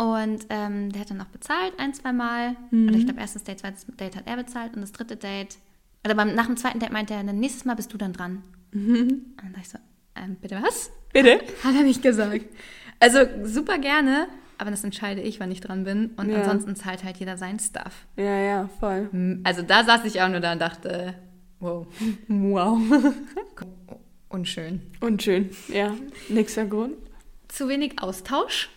[0.00, 2.56] und ähm, der hat dann auch bezahlt, ein, zwei Mal.
[2.70, 2.88] Mhm.
[2.88, 5.58] Oder ich glaube, erstes Date, zweites Date hat er bezahlt und das dritte Date,
[6.06, 8.42] oder beim, nach dem zweiten Date meinte er, dann nächstes Mal bist du dann dran.
[8.72, 9.00] Mhm.
[9.00, 9.78] Und dann dachte ich so,
[10.16, 10.90] ähm, bitte was?
[11.12, 11.32] Bitte?
[11.64, 12.46] Hat er nicht gesagt.
[12.98, 16.12] Also super gerne, aber das entscheide ich, wann ich dran bin.
[16.16, 16.38] Und Ja.
[16.38, 18.06] ansonsten zahlt halt jeder sein Stuff.
[18.16, 19.10] Ja, ja, voll.
[19.44, 21.14] Also da saß ich auch nur da und dachte,
[21.58, 21.86] wow,
[22.28, 22.78] Wow.
[24.30, 24.80] unschön.
[25.00, 25.50] Unschön.
[25.68, 25.94] Ja,
[26.30, 26.94] nächster Grund.
[27.48, 28.70] Zu wenig Austausch.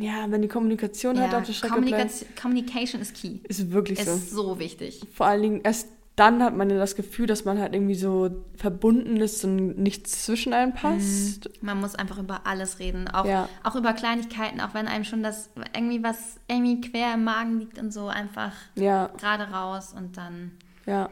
[0.00, 3.38] Ja, wenn die Kommunikation halt auf der Strecke bleibt, Communication, ist key.
[3.48, 4.12] ist wirklich so.
[4.12, 5.00] Ist so wichtig.
[5.12, 8.42] Vor allen Dingen erst dann hat man ja das Gefühl, dass man halt irgendwie so
[8.56, 11.50] verbunden ist und nichts zwischen einem passt.
[11.60, 13.50] Man muss einfach über alles reden, auch, Ja.
[13.62, 17.78] auch über Kleinigkeiten, auch wenn einem schon das irgendwie was irgendwie quer im Magen liegt
[17.78, 20.52] und so einfach Ja, gerade raus und dann,
[20.86, 21.10] ja.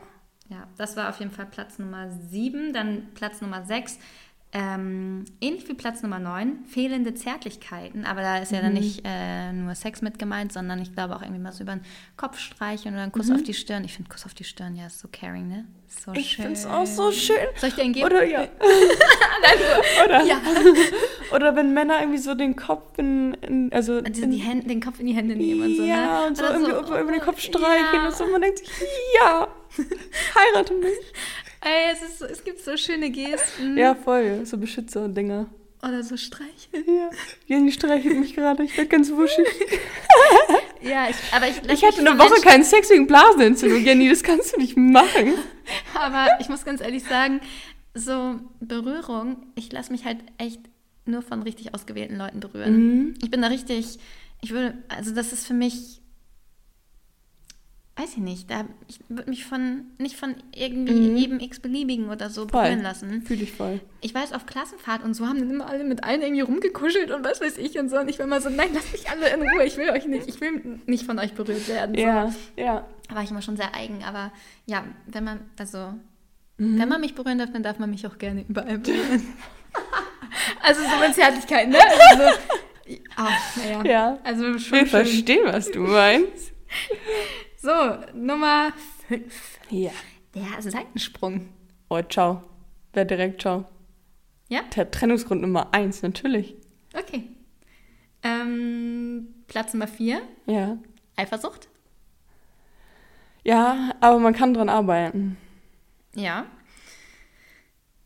[0.48, 3.98] ja, das war auf jeden Fall Platz Nummer 7, dann Platz Nummer 6.
[4.56, 8.78] Ähm, ähnlich wie Platz Nummer 9, fehlende Zärtlichkeiten, aber da ist ja dann Mhm.
[8.78, 11.82] nicht äh, nur Sex mit gemeint, sondern ich glaube auch irgendwie mal so über den
[12.16, 13.34] Kopf streicheln oder einen Kuss Mhm.
[13.34, 13.82] auf die Stirn.
[13.82, 15.64] Ich finde Kuss auf die Stirn, ja, ist so caring, ne?
[15.88, 16.44] So Ich schön.
[16.44, 17.36] finde es auch so schön.
[17.56, 18.06] Soll ich dir einen geben?
[18.06, 18.42] Oder ja.
[20.04, 20.40] Oder, Ja.
[21.34, 24.80] oder wenn Männer irgendwie so den Kopf in, in also die, in, die Hände, den
[24.80, 25.82] Kopf in die Hände nehmen und so.
[25.84, 26.26] ja, ne?
[26.28, 27.52] und so irgendwie über, über den Kopf ja.
[27.52, 28.26] streicheln und so.
[28.26, 28.68] Man denkt sich,
[29.20, 29.48] ja,
[30.34, 30.94] heirate mich.
[31.64, 33.76] Ey, es, ist, es gibt so schöne Gesten.
[33.76, 34.44] Ja, voll.
[34.44, 35.46] So Beschützer-Dinger.
[35.82, 36.84] Oder so Streicheln.
[36.86, 37.10] Ja.
[37.46, 38.62] Jenny streichelt mich gerade.
[38.64, 39.46] Ich werde ganz wuschig.
[40.82, 43.82] Ja, ich, aber ich, Ich hatte eine Woche Menschen- keinen Sex wegen Blasenentzündung.
[43.82, 45.32] Jenny, das kannst du nicht machen.
[45.94, 47.40] Aber ich muss ganz ehrlich sagen,
[47.94, 50.60] so Berührung, ich lasse mich halt echt
[51.06, 52.76] nur von richtig ausgewählten Leuten berühren.
[52.76, 53.14] Mhm.
[53.22, 53.98] Ich bin da richtig,
[54.42, 56.02] ich würde, also das ist für mich,
[57.96, 61.16] weiß ich nicht, da, ich würde mich von, nicht von irgendwie Mhm.
[61.16, 63.22] jedem x-beliebigen oder so berühren lassen.
[63.22, 63.80] Fühle ich voll.
[64.00, 67.24] Ich weiß, auf Klassenfahrt und so haben dann immer alle mit allen irgendwie rumgekuschelt und
[67.24, 67.98] was weiß ich und so.
[67.98, 70.26] Und ich war immer so, nein, lasst mich alle in Ruhe, ich will euch nicht,
[70.28, 71.94] ich will nicht von euch berührt werden.
[71.94, 72.00] So.
[72.02, 72.84] Ja, ja.
[73.08, 74.32] Da war ich immer schon sehr eigen, aber
[74.66, 75.94] ja, wenn man, also,
[76.56, 76.78] Mhm.
[76.80, 79.22] wenn man mich berühren darf, dann darf man mich auch gerne überall berühren.
[80.62, 81.78] also so mit Zärtlichkeit, ne?
[82.08, 82.22] Also
[82.86, 83.30] so, oh,
[83.60, 83.84] naja.
[83.84, 84.18] Ja.
[84.24, 84.86] Also Wir schon schön.
[84.86, 86.52] verstehen, was du meinst.
[87.64, 87.70] So,
[88.12, 88.74] Nummer
[89.08, 89.58] 5.
[89.70, 89.92] Ja.
[90.34, 91.48] Der Seitensprung.
[91.88, 92.42] Oh, ciao.
[92.92, 93.64] Wer direkt ciao.
[94.50, 94.60] Ja?
[94.76, 96.56] Der Trennungsgrund Nummer eins, natürlich.
[96.92, 97.30] Okay.
[98.22, 100.76] Ähm, Platz Nummer 4, Ja.
[101.16, 101.68] Eifersucht.
[103.44, 105.38] Ja, aber man kann dran arbeiten.
[106.14, 106.44] Ja.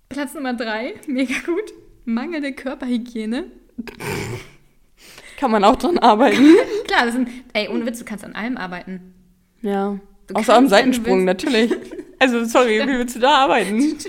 [0.09, 1.75] Platz Nummer 3, mega gut.
[2.05, 3.51] Mangelnde Körperhygiene.
[5.37, 6.55] Kann man auch dran arbeiten.
[6.87, 9.15] Klar, das sind, ey, ohne Witz, du kannst an allem arbeiten.
[9.63, 9.99] Ja.
[10.27, 11.73] Du Außer am Seitensprung, natürlich.
[12.19, 13.97] Also, sorry, wie willst du da arbeiten?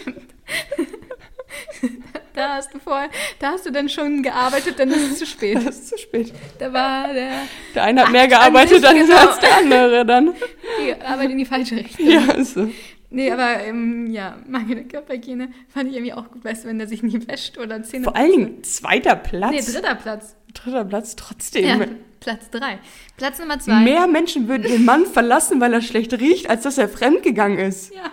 [2.34, 3.10] Da hast du vor,
[3.40, 5.56] da hast du dann schon gearbeitet, dann ist es zu spät.
[5.66, 6.32] Das ist zu spät.
[6.58, 7.32] Da war der,
[7.76, 9.18] Der eine hat Ach, mehr gearbeitet sich, als, genau.
[9.18, 10.34] als der andere dann.
[10.82, 12.10] die Arbeit in die falsche Richtung.
[12.10, 12.70] Ja, ist so.
[13.12, 16.88] Nee, aber ähm, ja, mangelnde Körperhygiene fand ich irgendwie auch gut, weißt du, wenn der
[16.88, 19.52] sich nie wäscht oder Zähne Vor allen Dingen zweiter Platz.
[19.52, 20.36] Nee, dritter Platz.
[20.54, 21.66] dritter Platz trotzdem.
[21.66, 21.86] Ja,
[22.20, 22.78] Platz drei.
[23.18, 23.80] Platz Nummer zwei.
[23.80, 27.94] Mehr Menschen würden den Mann verlassen, weil er schlecht riecht, als dass er fremdgegangen ist.
[27.94, 28.12] Ja.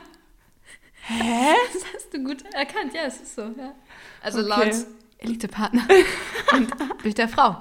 [1.08, 1.54] Hä?
[1.74, 3.74] Das hast du gut erkannt, ja, es ist so, ja.
[4.22, 4.48] Also Okay.
[4.48, 4.74] laut
[5.18, 5.82] Elitepartner
[6.52, 7.56] und Bild der Frau.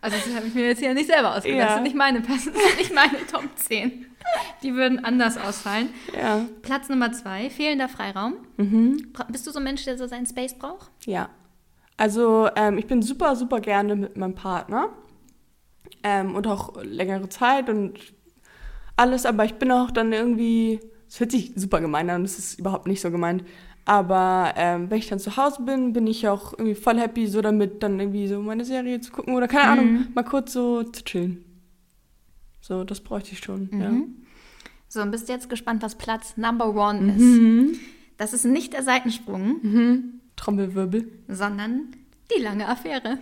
[0.00, 1.58] Also das habe ich mir jetzt hier nicht selber ausgedacht.
[1.58, 1.64] Ja.
[1.66, 4.06] Das sind nicht meine das sind nicht meine Top 10.
[4.62, 5.88] Die würden anders ausfallen.
[6.16, 6.46] Ja.
[6.62, 8.34] Platz Nummer zwei, fehlender Freiraum.
[8.56, 9.12] Mhm.
[9.28, 10.90] Bist du so ein Mensch, der so seinen Space braucht?
[11.04, 11.28] Ja.
[11.96, 14.88] Also ähm, ich bin super, super gerne mit meinem Partner.
[16.02, 17.98] Ähm, und auch längere Zeit und
[18.96, 22.58] alles, aber ich bin auch dann irgendwie, es hört sich super gemein an, das ist
[22.58, 23.44] überhaupt nicht so gemeint.
[23.84, 27.40] Aber ähm, wenn ich dann zu Hause bin, bin ich auch irgendwie voll happy, so
[27.40, 31.04] damit dann irgendwie so meine Serie zu gucken oder keine Ahnung, mal kurz so zu
[31.04, 31.44] chillen.
[32.62, 33.92] So, das bräuchte ich schon, ja.
[34.88, 37.20] So, und bist du jetzt gespannt, was Platz Number One ist?
[37.20, 37.78] Mhm.
[38.18, 40.20] Das ist nicht der Seitensprung, Mhm.
[40.36, 41.10] Trommelwirbel.
[41.28, 41.88] sondern
[42.34, 43.18] die lange Affäre.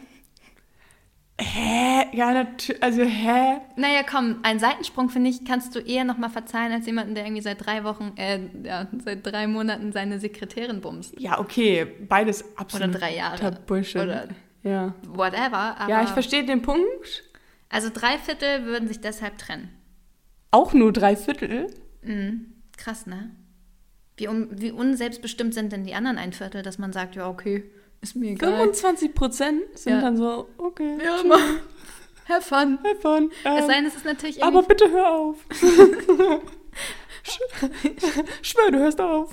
[1.41, 2.05] Hä?
[2.13, 3.61] Ja, natürlich, also hä?
[3.77, 7.41] Naja, komm, einen Seitensprung, finde ich, kannst du eher nochmal verzeihen als jemanden, der irgendwie
[7.41, 11.19] seit drei Wochen, äh, ja, seit drei Monaten seine Sekretärin bumst.
[11.19, 12.89] Ja, okay, beides absolut.
[12.91, 13.59] Oder drei Jahre.
[13.67, 14.03] Bullshit.
[14.03, 14.29] Oder
[14.63, 14.95] ja.
[15.09, 15.79] whatever.
[15.81, 17.25] Aber ja, ich verstehe den Punkt.
[17.71, 19.71] Also drei Viertel würden sich deshalb trennen.
[20.51, 21.69] Auch nur drei Viertel.
[22.03, 22.53] Mhm.
[22.77, 23.31] Krass, ne?
[24.17, 27.65] Wie, un wie unselbstbestimmt sind denn die anderen ein Viertel, dass man sagt, ja, okay,
[28.03, 28.53] ist mir egal.
[28.59, 30.01] 25 Prozent sind Ja.
[30.01, 30.99] dann so, okay.
[31.03, 31.39] Ja, tschüss, mal.
[32.29, 32.79] Have fun.
[32.85, 33.31] have fun.
[33.45, 35.37] Es Ähm, sei denn, es ist natürlich aber bitte hör auf.
[38.43, 39.31] Schwör, du hörst auf.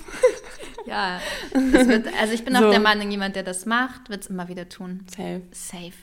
[0.86, 1.20] Ja,
[1.54, 2.70] wird, also ich bin auch So.
[2.72, 5.06] der Meinung, jemand, der das macht, wird es immer wieder tun.
[5.10, 5.42] Safe.
[5.52, 5.94] Safe.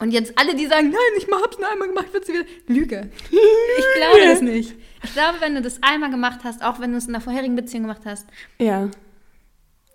[0.00, 2.44] Und jetzt alle, die sagen, nein, ich hab's nur einmal gemacht, wird's wieder.
[2.66, 3.10] Lüge.
[3.30, 4.74] Ich glaube das nicht.
[5.02, 7.54] Ich glaube, wenn du das einmal gemacht hast, auch wenn du es in der vorherigen
[7.54, 8.26] Beziehung gemacht hast,
[8.58, 8.90] Ja.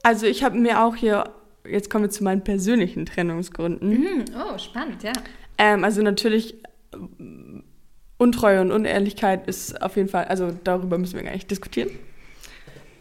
[0.04, 1.32] Also ich habe mir auch hier,
[1.68, 3.92] jetzt kommen wir zu meinen persönlichen Trennungsgründen.
[3.92, 5.14] hm, oh, spannend, ja.
[5.58, 6.62] Ähm, also natürlich
[8.18, 11.90] Untreue und Unehrlichkeit ist auf jeden Fall, also darüber müssen wir gar nicht diskutieren.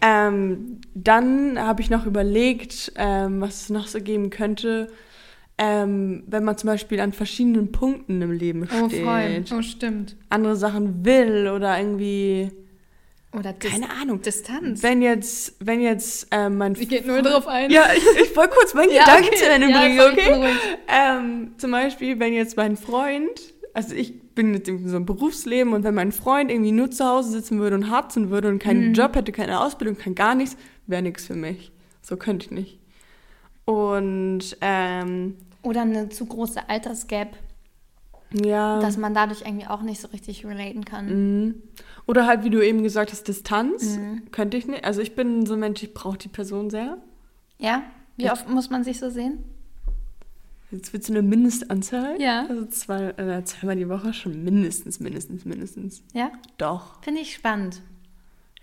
[0.01, 4.91] Ähm, dann habe ich noch überlegt, ähm, was es noch so geben könnte,
[5.59, 10.17] ähm, wenn man zum Beispiel an verschiedenen Punkten im Leben steht, Oh, stimmt.
[10.29, 12.51] andere Sachen will oder irgendwie,
[13.33, 14.21] Oder Dis keine Ahnung.
[14.21, 14.83] Distanz.
[14.83, 17.71] Wenn jetzt, wenn jetzt ähm, mein Sie geht null drauf ein.
[17.71, 19.37] Ja, ich, ich wollte kurz meinen Ja, Gedanken okay.
[19.37, 20.57] zu Ende Ja, bringen, ich okay?
[20.89, 25.73] Ähm, zum Beispiel, wenn jetzt mein Freund, also ich bin jetzt in so einem Berufsleben
[25.73, 28.89] und wenn mein Freund irgendwie nur zu Hause sitzen würde und harzen würde und keinen
[28.89, 28.95] Mhm.
[28.95, 30.57] Job hätte, keine Ausbildung, kein gar nichts,
[30.89, 31.71] wäre nichts für mich.
[32.03, 32.79] So könnte ich nicht.
[33.65, 37.37] Und ähm, Oder eine zu große Altersgap,
[38.33, 38.79] ja.
[38.81, 41.07] dass man dadurch irgendwie auch nicht so richtig relaten kann.
[41.47, 41.63] Mhm.
[42.07, 43.97] Oder halt, wie du eben gesagt hast, Distanz.
[43.97, 44.31] Mhm.
[44.31, 44.85] Könnte ich nicht.
[44.85, 46.99] Also ich bin so ein Mensch, ich brauche die Person sehr.
[47.59, 47.83] Ja?
[48.17, 48.33] Wie Ja.
[48.33, 49.43] oft muss man sich so sehen?
[50.71, 52.21] Jetzt wird es eine Mindestanzahl.
[52.21, 52.47] Ja.
[52.47, 56.03] Also zwei, äh, zweimal die Woche schon mindestens, mindestens, mindestens.
[56.13, 56.31] Ja?
[56.59, 57.03] Doch.
[57.03, 57.81] Finde ich spannend.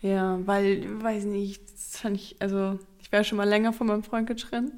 [0.01, 4.03] Ja, weil, weiß nicht, das fand ich, also ich wäre schon mal länger von meinem
[4.03, 4.71] Freund getrennt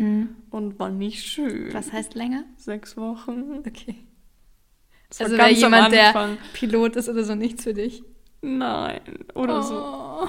[0.00, 0.30] Mhm.
[0.50, 1.72] und war nicht schön.
[1.74, 2.44] Was heißt länger?
[2.56, 3.58] Sechs Wochen.
[3.58, 3.96] Okay.
[5.10, 6.38] Das war Also wäre jemand, der.
[6.54, 8.02] Pilot ist oder so nichts für dich.
[8.40, 9.00] Nein.
[9.34, 9.74] Oder so.
[9.76, 10.28] Oh.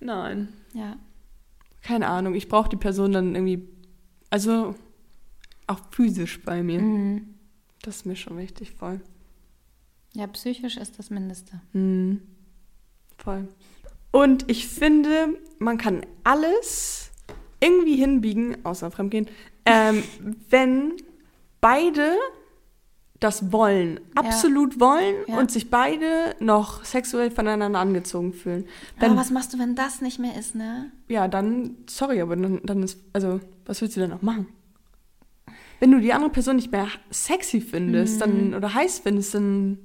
[0.00, 0.48] Nein.
[0.74, 0.96] Ja.
[1.82, 2.34] Keine Ahnung.
[2.34, 3.68] Ich brauche die Person dann irgendwie,
[4.30, 4.74] also
[5.66, 6.80] auch physisch bei mir.
[6.80, 7.34] Mhm.
[7.82, 9.00] Das ist mir schon wichtig, voll.
[10.14, 11.60] Ja, psychisch ist das Mindeste.
[11.72, 12.22] Mhm.
[13.18, 13.48] Voll.
[14.10, 17.01] Und ich finde, man kann alles
[17.62, 19.28] irgendwie hinbiegen, außer Fremdgehen,
[19.64, 20.02] ähm,
[20.50, 20.92] wenn
[21.60, 22.16] beide
[23.20, 25.38] das wollen, absolut wollen Ja.
[25.38, 28.66] und sich beide noch sexuell voneinander angezogen fühlen.
[28.98, 30.90] Wenn, Aber was machst du, wenn das nicht mehr ist, ne?
[31.08, 34.48] ja, dann, sorry, aber dann, dann ist, also, was willst du denn noch machen?
[35.78, 38.20] Wenn du die andere Person nicht mehr sexy findest, Mhm.
[38.20, 39.78] dann, oder heiß findest, dann,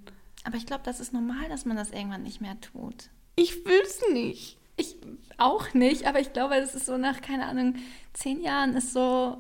[0.44, 3.10] Aber ich glaube, das ist normal, dass man das irgendwann nicht mehr tut.
[3.36, 4.58] ich will's nicht.
[4.78, 4.96] Ich
[5.38, 7.76] auch nicht, aber ich glaube, das ist so nach, keine Ahnung,
[8.14, 9.38] zehn Jahren ist so.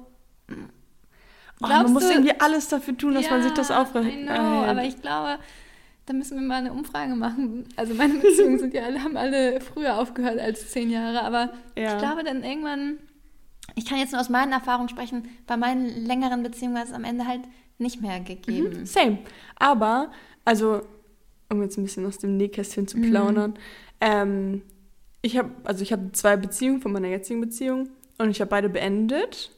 [1.60, 4.31] Oh, man muss du- irgendwie alles dafür tun, dass man sich das aufrecht I know,
[4.63, 5.39] aber ich glaube,
[6.05, 7.65] da müssen wir mal eine Umfrage machen.
[7.75, 11.93] Also meine Beziehungen sind ja alle, haben alle früher aufgehört als zehn Jahre, aber Ja.
[11.93, 12.99] ich glaube dann irgendwann,
[13.75, 17.03] ich kann jetzt nur aus meinen Erfahrungen sprechen, bei meinen längeren Beziehungen war es am
[17.03, 17.41] Ende halt
[17.79, 18.86] nicht mehr gegeben.
[18.86, 19.17] Same.
[19.55, 20.12] Aber,
[20.45, 20.81] also,
[21.49, 23.55] um jetzt ein bisschen aus dem Nähkästchen zu plaudern,
[23.99, 24.62] ähm,
[25.21, 28.69] ich habe, also ich habe zwei Beziehungen von meiner jetzigen Beziehung und ich habe beide
[28.69, 29.51] beendet.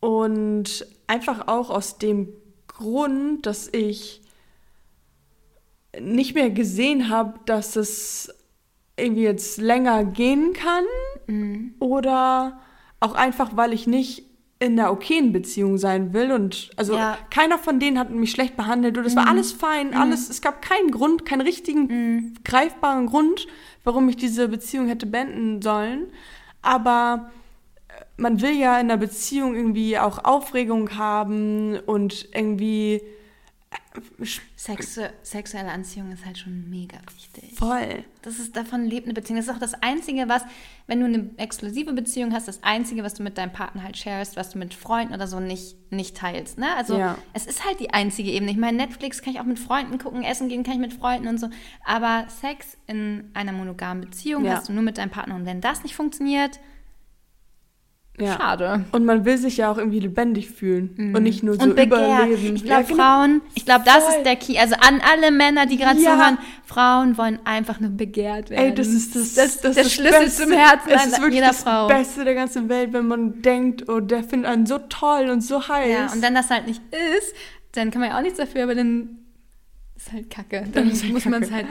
[0.00, 2.28] Und einfach auch aus dem
[2.66, 4.20] Grund, dass ich
[6.00, 8.34] nicht mehr gesehen habe, dass es
[8.96, 10.84] irgendwie jetzt länger gehen kann
[11.26, 11.74] Mhm.
[11.78, 12.60] oder
[13.00, 14.24] auch einfach, weil ich nicht
[14.62, 17.18] in einer okayen Beziehung sein will und also Ja.
[17.30, 20.62] keiner von denen hat mich schlecht behandelt und es war alles fein, alles, es gab
[20.62, 23.48] keinen Grund, keinen richtigen greifbaren Grund,
[23.82, 26.06] warum ich diese Beziehung hätte beenden sollen,
[26.62, 27.32] aber
[27.88, 33.02] äh, man will ja in einer Beziehung irgendwie auch Aufregung haben und irgendwie
[34.68, 37.58] äh, Sex, sexuelle Anziehung ist halt schon mega wichtig.
[37.58, 38.04] voll.
[38.22, 39.38] Das ist, davon lebt eine Beziehung.
[39.38, 40.42] Das ist auch das Einzige, was,
[40.86, 44.36] wenn du eine exklusive Beziehung hast, das Einzige, was du mit deinem Partner halt sharest,
[44.36, 46.58] was du mit Freunden oder so nicht, nicht teilst.
[46.58, 46.74] Ne?
[46.76, 47.18] Also Ja.
[47.32, 48.52] es ist halt die einzige Ebene.
[48.52, 51.26] Ich meine, Netflix kann ich auch mit Freunden gucken, essen gehen kann ich mit Freunden
[51.26, 51.48] und so.
[51.84, 54.56] Aber Sex in einer monogamen Beziehung Ja.
[54.56, 55.34] hast du nur mit deinem Partner.
[55.34, 56.60] Und wenn das nicht funktioniert,
[58.20, 58.36] Ja.
[58.36, 58.84] schade.
[58.92, 62.56] Und man will sich ja auch irgendwie lebendig fühlen und nicht nur so und überleben.
[62.56, 63.02] Ich glaube, Ja, genau.
[63.02, 64.14] Frauen, ich glaube, das Voll.
[64.18, 64.58] ist der Key.
[64.58, 66.12] Also an alle Männer, die gerade Ja.
[66.12, 68.64] zuhören, Frauen wollen einfach nur begehrt werden.
[68.66, 70.42] Ey, das ist das, das, das, der das Schlüssel Beste.
[70.44, 71.88] zum Herzen es ist wirklich jeder das Frau.
[71.88, 75.66] Beste der ganzen Welt, wenn man denkt, oh, der findet einen so toll und so
[75.66, 75.90] heiß.
[75.90, 76.82] Ja, und wenn das halt nicht
[77.18, 77.34] ist,
[77.72, 79.18] dann kann man ja auch nichts dafür, aber dann
[79.96, 80.64] ist halt kacke.
[80.70, 81.66] Dann ist halt muss man es halt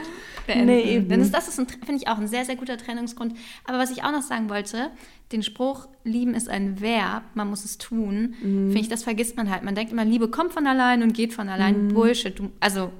[0.46, 0.66] beenden.
[0.66, 1.20] Nee, eben.
[1.20, 3.34] Ist das ist finde ich auch ein sehr, sehr guter Trennungsgrund.
[3.64, 4.90] Aber was ich auch noch sagen wollte,
[5.32, 8.66] den Spruch, lieben ist ein Verb, man muss es tun, Mhm.
[8.66, 9.62] finde ich, das vergisst man halt.
[9.62, 11.86] Man denkt immer, Liebe kommt von allein und geht von allein.
[11.88, 11.94] Mhm.
[11.94, 12.38] Bullshit.
[12.38, 12.92] Du, also,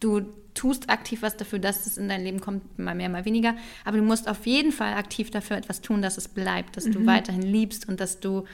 [0.00, 0.20] du
[0.54, 3.54] tust aktiv was dafür, dass es in dein Leben kommt, mal mehr, mal weniger.
[3.84, 6.92] Aber du musst auf jeden Fall aktiv dafür etwas tun, dass es bleibt, dass Mhm.
[6.92, 8.44] du weiterhin liebst und dass du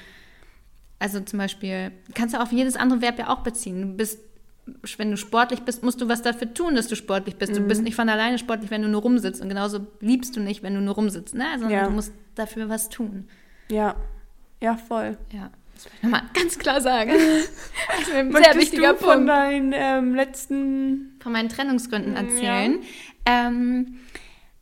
[0.98, 3.82] also zum Beispiel, kannst du auf jedes andere Verb ja auch beziehen.
[3.82, 4.18] Du bist,
[4.98, 7.56] wenn du sportlich bist, musst du was dafür tun, dass du sportlich bist.
[7.56, 7.68] Du Mhm.
[7.68, 9.40] bist nicht von alleine sportlich, wenn du nur rumsitzt.
[9.40, 11.34] Und genauso liebst du nicht, wenn du nur rumsitzt.
[11.34, 11.44] Ne?
[11.54, 11.84] Sondern Ja.
[11.84, 13.28] du musst dafür was tun.
[13.70, 13.94] ja.
[14.60, 15.16] ja, voll.
[15.32, 15.50] Ja.
[15.74, 17.10] Das will ich nochmal ganz klar sagen.
[17.88, 19.28] Das ist ein sehr Möchtest wichtiger du von Punkt.
[19.28, 21.16] deinen ähm, letzten...
[21.22, 22.78] Von meinen Trennungsgründen erzählen.
[23.26, 23.96] Ähm,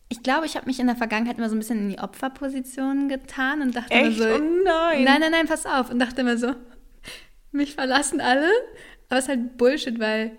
[0.09, 3.09] ich glaube, ich habe mich in der Vergangenheit immer so ein bisschen in die Opferposition
[3.09, 4.19] getan und dachte Echt?
[4.19, 5.05] immer so, oh nein.
[5.05, 5.91] Nein, nein, nein, pass auf.
[5.91, 6.53] Und dachte immer so,
[7.53, 8.49] mich verlassen alle.
[9.09, 10.33] Aber es ist halt Bullshit, weil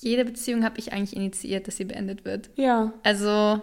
[0.00, 2.50] jede Beziehung habe ich eigentlich initiiert, dass sie beendet wird.
[2.56, 2.92] Ja.
[3.02, 3.60] Also,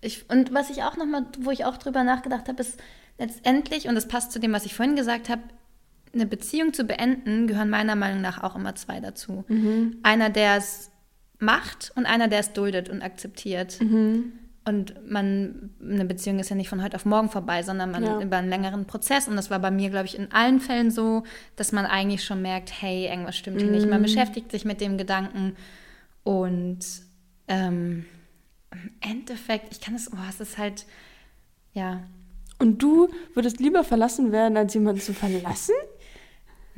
[0.00, 2.80] ich, und was ich auch nochmal, wo ich auch drüber nachgedacht habe, ist
[3.18, 5.42] letztendlich, und das passt zu dem, was ich vorhin gesagt habe,
[6.12, 9.44] eine Beziehung zu beenden, gehören meiner Meinung nach auch immer zwei dazu.
[9.48, 9.98] Mhm.
[10.02, 10.90] Einer, der es
[11.38, 13.80] macht und einer, der es duldet und akzeptiert.
[13.80, 14.32] Mhm.
[14.68, 18.20] Und man, eine Beziehung ist ja nicht von heute auf morgen vorbei, sondern man Ja.
[18.20, 19.28] über einen längeren Prozess.
[19.28, 21.22] Und das war bei mir, glaube ich, in allen Fällen so,
[21.54, 23.86] dass man eigentlich schon merkt, hey, irgendwas stimmt hier nicht.
[23.88, 25.54] Man beschäftigt sich mit dem Gedanken
[26.24, 26.80] und
[27.46, 28.06] ähm,
[28.72, 30.84] im Endeffekt, ich kann es, oh, es ist halt,
[31.72, 32.02] ja,
[32.58, 35.74] Und du würdest lieber verlassen werden, als jemanden zu verlassen?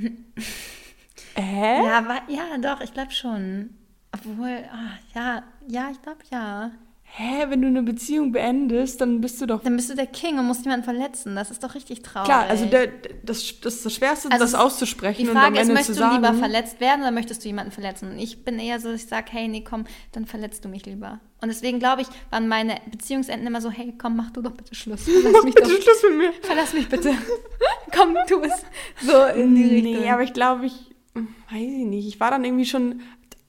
[1.35, 1.85] Hä?
[1.87, 3.71] ja, wa- ja, doch, ich glaube schon.
[4.13, 6.73] Obwohl, ah, ja, ja, ich glaube ja.
[7.21, 9.65] Hä, wenn du eine Beziehung beendest, dann bist du doch...
[9.65, 11.35] Dann bist du der King und musst jemanden verletzen.
[11.35, 12.29] Das ist doch richtig traurig.
[12.29, 12.87] Klar, also der,
[13.25, 15.79] das, das ist das Schwerste, Also das auszusprechen Die und am Frage ist, Ende zu
[15.79, 16.15] möchtest du sagen...
[16.15, 18.13] lieber verletzt werden oder möchtest du jemanden verletzen?
[18.13, 20.87] Und ich bin eher so, dass ich sage, hey, nee, komm, dann verletzt du mich
[20.87, 21.19] lieber.
[21.41, 24.77] Und deswegen glaube ich, waren meine Beziehungsenden immer so, hey, komm, mach du doch bitte
[24.77, 25.03] Schluss.
[25.23, 25.83] Verlass mich Bitte doch.
[25.83, 26.33] Schluss mit mir.
[26.43, 27.15] Verlass mich bitte.
[27.97, 28.65] komm, tu es.
[29.05, 30.03] So in die Richtung.
[30.03, 30.95] Nee, aber ich glaube, ich...
[31.15, 31.27] Weiß
[31.63, 32.07] ich nicht.
[32.07, 33.01] Ich war dann irgendwie schon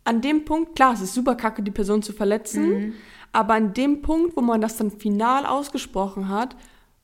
[0.05, 0.75] an dem Punkt...
[0.75, 2.69] Klar, es ist super kacke, die Person zu verletzen.
[2.69, 2.93] Mhm.
[3.31, 6.55] Aber an dem Punkt, wo man das dann final ausgesprochen hat,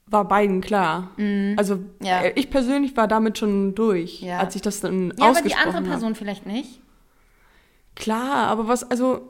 [0.08, 1.12] war beiden klar.
[1.58, 1.90] Also Mhm.
[2.04, 2.22] Ja.
[2.22, 4.40] äh, ich persönlich war damit schon durch, Ja.
[4.40, 5.88] als ich das dann ja, aber die ausgesprochen andere habe.
[5.90, 6.80] Person vielleicht nicht.
[7.96, 9.22] Klar, aber was, also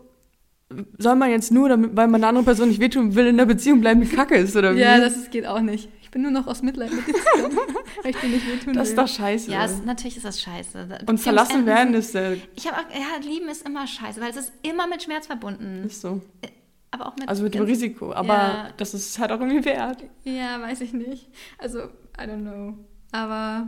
[0.97, 3.45] soll man jetzt nur, damit, weil man einer anderen Person nicht wehtun will, in der
[3.45, 4.79] Beziehung bleiben, die kacke ist, oder wie?
[4.79, 5.89] Ja, das ist, geht auch nicht.
[6.01, 7.13] Ich bin nur noch aus Mitleid mit dir
[8.03, 9.03] weil ich dir nicht wehtun das ist will.
[9.03, 9.51] doch scheiße.
[9.51, 10.88] Ja, es, natürlich ist das scheiße.
[11.08, 14.38] Und verlassen werden ist äh, Ich habe auch, ja, Lieben ist immer scheiße, weil es
[14.38, 15.84] ist immer mit Schmerz verbunden.
[15.84, 16.21] nicht so.
[16.95, 18.69] Aber auch mit Also mit dem Risiko, aber Ja.
[18.77, 20.03] das ist halt auch irgendwie wert.
[20.23, 21.27] Ja, weiß ich nicht.
[21.58, 21.79] Also,
[22.17, 22.77] I don't know.
[23.12, 23.67] Aber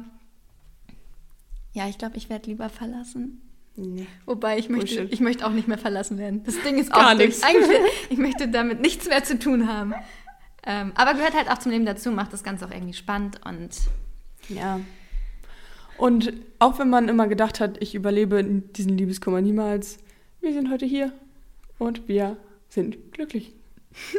[1.74, 3.42] ja, ich glaube, ich werde lieber verlassen.
[3.76, 4.08] Nee.
[4.26, 5.14] Wobei ich möchte, Bullshit.
[5.14, 6.44] ich möchte auch nicht mehr verlassen werden.
[6.46, 7.44] Das Ding ist Gar auch nichts.
[7.44, 7.78] Eigentlich,
[8.10, 9.94] ich möchte damit nichts mehr zu tun haben.
[10.66, 13.70] Ähm, aber gehört halt auch zum Leben dazu, macht das Ganze auch irgendwie spannend und
[14.50, 14.80] Ja.
[15.98, 19.98] Und auch wenn man immer gedacht hat, ich überlebe diesen Liebeskummer niemals,
[20.42, 21.12] wir sind heute hier
[21.80, 22.38] und wir
[22.78, 23.56] sind glücklich.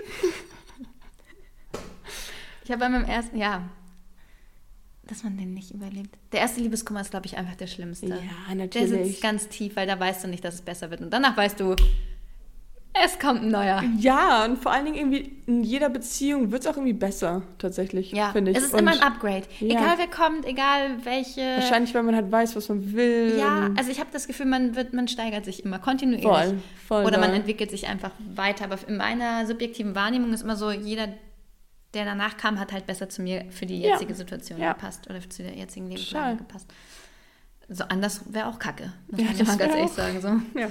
[2.65, 3.69] ich habe bei meinem ersten, ja,
[5.05, 6.11] dass man den nicht überlebt.
[6.33, 8.09] Der erste Liebeskummer ist, glaube ich, einfach der schlimmste.
[8.09, 8.19] Ja,
[8.49, 9.11] Der natürlich.
[9.11, 11.03] sitzt ganz tief, weil da weißt du nicht, dass es besser wird.
[11.03, 11.77] Und danach weißt du,
[12.95, 13.83] es kommt ein neuer.
[13.99, 18.11] Ja, und vor allen Dingen irgendwie in jeder Beziehung wird es auch irgendwie besser, tatsächlich,
[18.13, 18.57] Ja, finde ich.
[18.57, 19.45] es ist Und immer ein Upgrade.
[19.61, 19.69] Ja.
[19.81, 21.41] Egal wer kommt, egal welche.
[21.57, 23.37] Wahrscheinlich, weil man halt weiß, was man will.
[23.39, 26.27] Ja, also ich habe das Gefühl, man wird, man steigert sich immer kontinuierlich.
[26.29, 27.39] Voll, voll Oder man doll.
[27.39, 28.65] entwickelt sich einfach weiter.
[28.65, 31.09] Aber in meiner subjektiven Wahrnehmung ist immer so, jeder
[31.95, 33.93] der danach kam, hat halt besser zu mir für die Ja.
[33.93, 34.73] jetzige Situation Ja.
[34.75, 35.89] gepasst oder zu der jetzigen.
[35.89, 36.67] Lebenslage gepasst.
[37.71, 40.21] So anders wäre auch kacke, muss Ja, man ja ganz ehrlich sagen.
[40.21, 40.59] So.
[40.59, 40.69] Ja.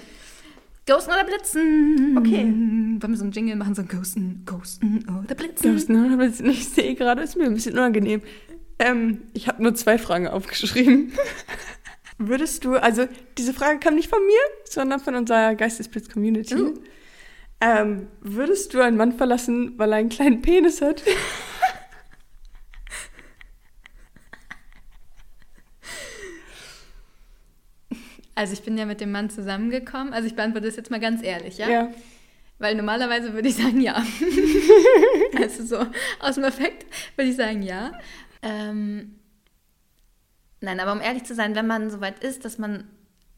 [0.88, 2.16] Ghosten oder Blitzen?
[2.18, 2.44] Okay.
[2.44, 5.76] Wollen wir so einen Jingle machen, so Ghosten, Ghosten oder Blitzen?
[5.90, 8.22] Ne, aber jetzt- ich sehe gerade, ist mir ein bisschen unangenehm.
[8.80, 11.12] Ähm, ich habe nur zwei Fragen aufgeschrieben.
[12.18, 13.06] Würdest du, also
[13.38, 16.56] diese Frage kam nicht von mir, sondern von unserer Geistesblitz-Community.
[16.56, 16.74] Oh.
[17.60, 21.04] Ähm, würdest du einen Mann verlassen, weil er einen kleinen Penis hat?
[28.38, 30.14] Also ich bin ja mit dem Mann zusammengekommen.
[30.14, 31.68] Also ich beantworte das jetzt mal ganz ehrlich, ja?
[31.68, 31.92] Ja.
[32.60, 33.96] Weil normalerweise würde ich sagen ja.
[35.42, 35.88] also so
[36.20, 36.86] aus dem Effekt
[37.16, 37.94] würde ich sagen ja.
[38.44, 39.16] Ähm,
[40.62, 42.88] nein, aber um ehrlich zu sein, wenn man so weit ist, dass man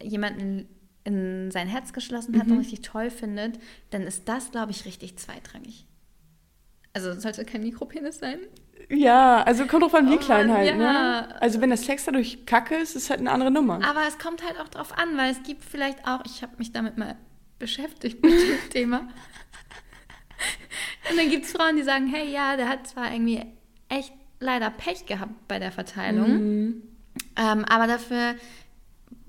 [0.03, 0.67] jemanden
[1.05, 3.57] in sein Herz geschlossen hat und richtig toll findet,
[3.91, 5.85] dann ist das, glaube ich, richtig zweitrangig.
[6.91, 8.39] Also es sollte kein Mikropenis sein.
[8.89, 10.75] Ja, also kommt drauf an, wie Oh klein Mann, halt, ja.
[10.75, 11.41] ne?
[11.41, 13.75] Also wenn der Sex dadurch kacke ist, ist halt eine andere Nummer.
[13.87, 16.71] Aber es kommt halt auch drauf an, weil es gibt vielleicht auch, ich habe mich
[16.71, 17.15] damit mal
[17.59, 19.07] beschäftigt mit dem Thema.
[21.09, 23.43] Und dann gibt es Frauen, die sagen, hey, ja, der hat zwar irgendwie
[23.89, 26.81] echt leider Pech gehabt bei der Verteilung, Mhm.
[27.35, 28.35] ähm, aber dafür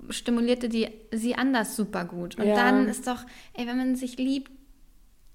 [0.09, 2.35] stimulierte die sie anders super gut.
[2.37, 2.55] Und Ja.
[2.55, 4.51] dann ist doch, ey, wenn man sich liebt,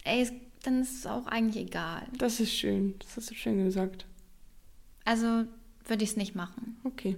[0.05, 0.29] ey,
[0.65, 2.03] dann ist es auch eigentlich egal.
[2.19, 4.07] Das ist schön, das hast du schön gesagt.
[5.07, 5.45] Also
[5.85, 6.79] würde ich es nicht machen.
[6.85, 7.17] Okay.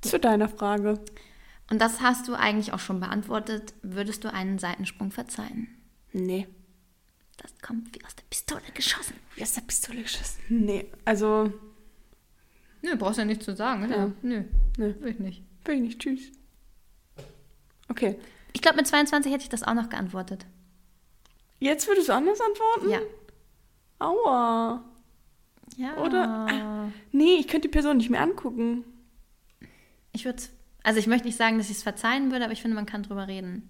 [0.00, 1.00] Zu deiner Frage.
[1.70, 3.74] Und das hast du eigentlich auch schon beantwortet.
[3.82, 5.68] Würdest du einen Seitensprung verzeihen?
[6.12, 6.46] Nee.
[7.36, 9.16] Das kommt wie aus der Pistole geschossen.
[9.34, 10.40] Wie aus der Pistole geschossen?
[10.48, 11.52] Nee, also,
[12.82, 13.90] Nö, brauchst ja nichts zu sagen.
[13.90, 14.12] Ja.
[14.22, 14.44] Nö,
[14.76, 15.42] nee, will ich nicht.
[15.64, 16.00] will ich nicht.
[16.00, 16.30] Tschüss.
[17.88, 18.18] Okay.
[18.52, 20.46] Ich glaube, mit 22 hätte ich das auch noch geantwortet.
[21.58, 22.90] Jetzt würdest du anders antworten?
[22.90, 23.00] Ja.
[23.98, 24.84] Aua.
[25.76, 25.96] Ja.
[25.96, 28.84] Oder- Nee, ich könnte die Person nicht mehr angucken.
[30.12, 30.42] Ich würde
[30.84, 33.02] also ich möchte nicht sagen, dass ich es verzeihen würde, aber ich finde, man kann
[33.02, 33.66] drüber reden.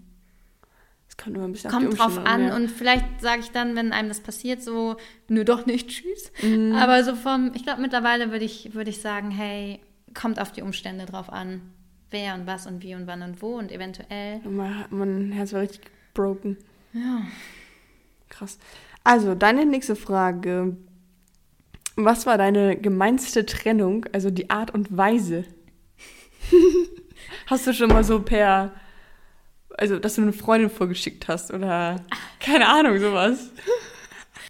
[1.09, 2.57] Es kommt immer ein bisschen auf die Kommt drauf an ja.
[2.57, 4.97] und vielleicht sage ich dann, wenn einem das passiert, so,
[5.29, 6.33] nö, doch nicht, tschüss.
[6.43, 6.75] Mhm.
[6.75, 9.81] Aber so vom, ich glaube, mittlerweile würde ich, würde ich sagen, hey,
[10.13, 11.63] kommt auf die Umstände drauf an.
[12.11, 14.41] Wer und was und wie und wann und wo und eventuell.
[14.45, 15.83] Mein, mein Herz war richtig
[16.15, 16.57] broken.
[16.93, 17.23] Ja.
[18.29, 18.59] Krass.
[19.05, 20.77] Also, deine nächste Frage.
[21.97, 25.45] Was war deine gemeinste Trennung, also die Art und Weise?
[27.47, 28.73] hast du schon mal so per,
[29.77, 32.01] also dass du eine Freundin vorgeschickt hast oder
[32.41, 33.51] keine Ahnung, sowas?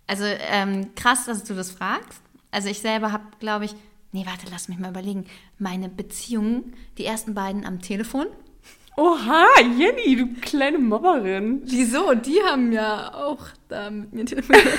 [0.07, 2.21] Also ähm, krass, dass du das fragst.
[2.51, 3.75] Also ich selber habe, glaube ich,
[4.13, 5.27] nee, warte, lass mich mal überlegen.
[5.59, 8.27] Meine Beziehungen, die ersten beiden am Telefon.
[8.97, 11.63] Oha, Jenny, du kleine Mobberin.
[11.65, 12.15] Wieso?
[12.15, 14.69] Die haben ja auch da mit mir telefoniert.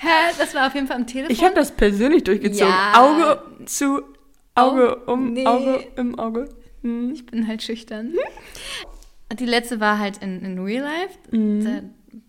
[0.00, 0.32] Hä?
[0.38, 1.32] Das war auf jeden Fall am Telefon.
[1.32, 2.68] Ich habe das persönlich durchgezogen.
[2.68, 2.92] Ja.
[3.02, 4.02] Auge zu
[4.54, 5.44] Auge Oh, um nee.
[5.44, 6.48] Auge im Auge.
[6.82, 7.12] Hm.
[7.12, 8.14] Ich bin halt schüchtern.
[9.38, 11.18] Die letzte war halt in, in Real Life.
[11.36, 11.64] Mhm.
[11.64, 11.82] Da,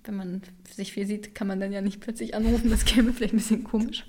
[0.04, 0.42] wenn man
[0.72, 2.70] sich viel sieht, kann man dann ja nicht plötzlich anrufen.
[2.70, 4.06] Das käme vielleicht ein bisschen komisch.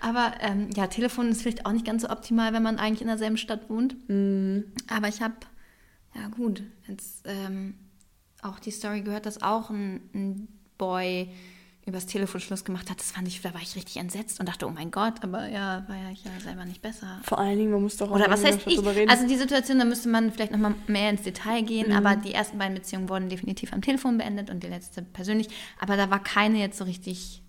[0.00, 3.08] Aber ähm, ja, Telefon ist vielleicht auch nicht ganz so optimal, wenn man eigentlich in
[3.08, 3.96] derselben Stadt wohnt.
[4.08, 4.72] Mhm.
[4.88, 5.34] Aber ich habe,
[6.14, 7.74] ja gut, jetzt ähm,
[8.42, 11.30] auch die Story gehört, dass auch ein, ein Boy
[11.88, 12.98] übers Telefon Schluss gemacht hat.
[13.00, 15.84] Das fand ich, da war ich richtig entsetzt und dachte, oh mein Gott, aber ja,
[15.88, 17.20] war ja ich ja selber nicht besser.
[17.22, 18.78] Vor allen Dingen, man muss doch auch Oder was heißt ich?
[18.78, 19.10] reden.
[19.10, 22.32] Also die Situation, da müsste man vielleicht noch mal mehr ins Detail gehen, aber die
[22.34, 25.48] ersten beiden Beziehungen wurden definitiv am Telefon beendet und die letzte persönlich.
[25.80, 27.42] Aber da war keine jetzt so richtig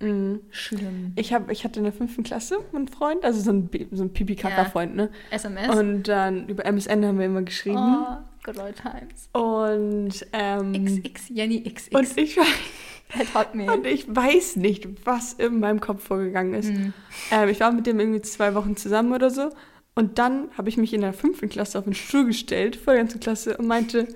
[0.00, 0.40] Mhm.
[0.50, 1.12] schlimm.
[1.14, 4.12] Ich, hab, ich hatte in der fünften Klasse einen Freund, also so ein, so ein
[4.12, 5.08] Pipi-Kaka-Freund, ne?
[5.30, 5.68] SMS.
[5.76, 7.76] Und dann über MSN haben wir immer geschrieben.
[7.78, 9.28] oh, good old times.
[9.32, 11.94] Und, ähm, XX, Jenny XX.
[11.94, 16.70] und, ich, und ich weiß nicht, was in meinem Kopf vorgegangen ist.
[16.70, 16.92] Mhm.
[17.32, 19.50] Ähm, ich war mit dem irgendwie zwei Wochen zusammen oder so.
[19.96, 23.02] Und dann habe ich mich in der fünften Klasse auf den Stuhl gestellt, vor der
[23.02, 24.08] ganzen Klasse, und meinte,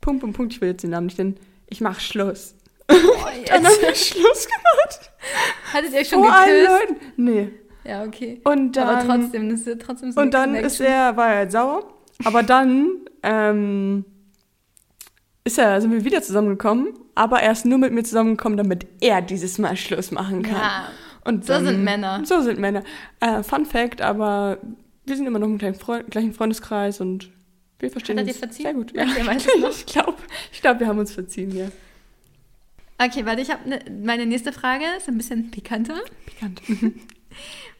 [0.00, 2.54] Punkt, Punkt, Punkt, ich will jetzt den Namen nicht nennen, ich mache Schluss.
[2.90, 2.94] Oh,
[3.46, 3.82] Dann haben jetzt.
[3.82, 5.10] wir Schluss gemacht.
[5.72, 6.88] Hattet ihr euch schon Vor allen geküsst?
[6.90, 7.12] Leuten.
[7.16, 7.50] Nee.
[7.84, 8.40] Ja, okay.
[8.44, 11.36] Und dann, aber trotzdem, das ist ja trotzdem so Und dann ist er, war er
[11.38, 11.94] halt sauer.
[12.24, 14.04] Aber dann ähm,
[15.44, 19.22] ist er, sind wir wieder zusammengekommen, aber er ist nur mit mir zusammengekommen, damit er
[19.22, 20.56] dieses Mal Schluss machen kann.
[20.56, 20.88] Ja,
[21.24, 22.22] Und so sind Männer.
[22.24, 22.84] So sind Männer.
[23.20, 24.58] Äh, Fun Fact, aber
[25.06, 27.30] wir sind immer noch im gleichen, Freund, gleichen Freundeskreis und
[27.78, 28.92] wir verstehen er uns sehr gut.
[28.94, 29.04] Ja,
[29.60, 29.70] noch?
[29.70, 30.16] ich glaube,
[30.52, 31.68] ich glaub, wir haben uns verziehen, ja.
[33.00, 36.00] Okay, warte, ich habe ne, meine nächste Frage, ist ein bisschen pikanter.
[36.26, 36.60] Pikant.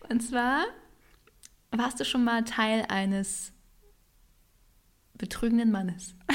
[0.09, 0.65] Und zwar,
[1.73, 3.53] warst du schon mal Teil eines
[5.19, 6.15] betrügenden Mannes?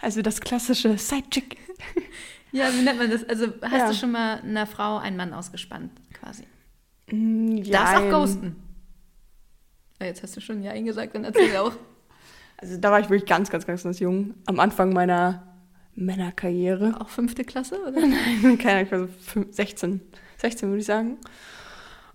[0.00, 1.56] Also das klassische Sidechick.
[2.54, 3.24] Ja, wie nennt man das?
[3.24, 3.88] Also hast Ja.
[3.88, 6.42] du schon mal einer Frau einen Mann ausgespannt, quasi?
[7.10, 8.56] Mm, Darfst auch ghosten.
[10.00, 11.72] Ja, jetzt hast du schon Ja gesagt, dann erzähl auch.
[12.58, 14.34] Also da war ich wirklich ganz, ganz, ganz, ganz jung.
[14.46, 15.46] Am Anfang meiner
[15.94, 17.00] Männerkarriere.
[17.00, 18.00] Auch fünfte Klasse, oder?
[18.02, 18.16] Keine
[18.72, 20.00] Ahnung, ich war so fünf- 16.
[20.36, 21.16] 16 würde ich sagen.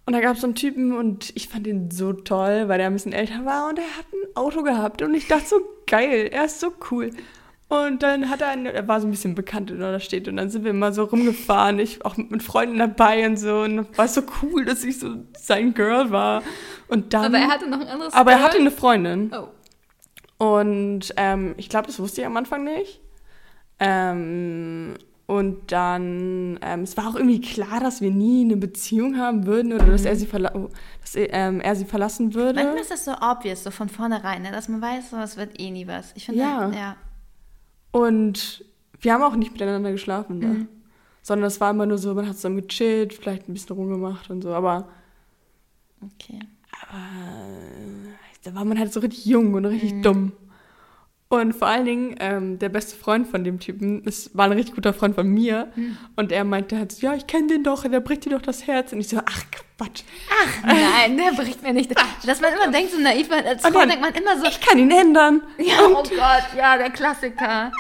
[0.08, 2.88] Und da gab es so einen Typen und ich fand ihn so toll, weil er
[2.88, 5.02] ein bisschen älter war und er hat ein Auto gehabt.
[5.02, 7.10] Und ich dachte so, geil, er ist so cool.
[7.68, 10.38] Und dann hat er, einen, er war so ein bisschen bekannt in der Stadt und
[10.38, 13.60] dann sind wir immer so rumgefahren, ich auch mit Freunden dabei und so.
[13.60, 16.42] Und war es so cool, dass ich so sein Girl war.
[16.88, 18.48] Und dann, Aber er hatte noch ein anderes aber er Girl.
[18.48, 19.36] hatte eine Freundin.
[19.38, 20.54] Oh.
[20.56, 23.02] Und ähm, ich glaube, das wusste ich am Anfang nicht.
[23.82, 24.94] Ähm,
[25.28, 29.74] und dann, ähm, es war auch irgendwie klar, dass wir nie eine Beziehung haben würden
[29.74, 30.70] oder dass, er sie, verla oh,
[31.02, 32.56] dass er, ähm, er sie verlassen würde.
[32.64, 34.52] Manchmal ist das so obvious, so von vornherein, ne?
[34.52, 36.14] dass man weiß, so, es wird eh nie was.
[36.16, 36.70] Ich finde, Ja.
[36.72, 36.96] ja.
[37.92, 38.64] Und
[39.02, 40.48] wir haben auch nicht miteinander geschlafen, ne?
[40.48, 40.68] Mhm.
[41.22, 44.42] sondern es war immer nur so, man hat zusammen gechillt, vielleicht ein bisschen rumgemacht und
[44.44, 44.88] so, aber,
[46.02, 46.40] Okay.
[46.72, 47.02] aber
[48.44, 50.02] da war man halt so richtig jung und richtig Mhm.
[50.04, 50.32] dumm.
[51.30, 54.76] Und vor allen Dingen, ähm, der beste Freund von dem Typen, ist, war ein richtig
[54.76, 55.68] guter Freund von mir.
[55.76, 55.98] Mhm.
[56.16, 58.66] Und er meinte halt so, ja, ich kenne den doch, der bricht dir doch das
[58.66, 58.94] Herz.
[58.94, 59.44] Und ich so, ach
[59.78, 61.94] Quatsch, Ach nein, der bricht mir nicht.
[62.26, 64.78] Dass man immer denkt, so naiv, als Und Frau denkt man immer so, ich kann
[64.80, 65.42] ihn ändern.
[65.58, 67.72] ja, oh Gott, ja, der Klassiker.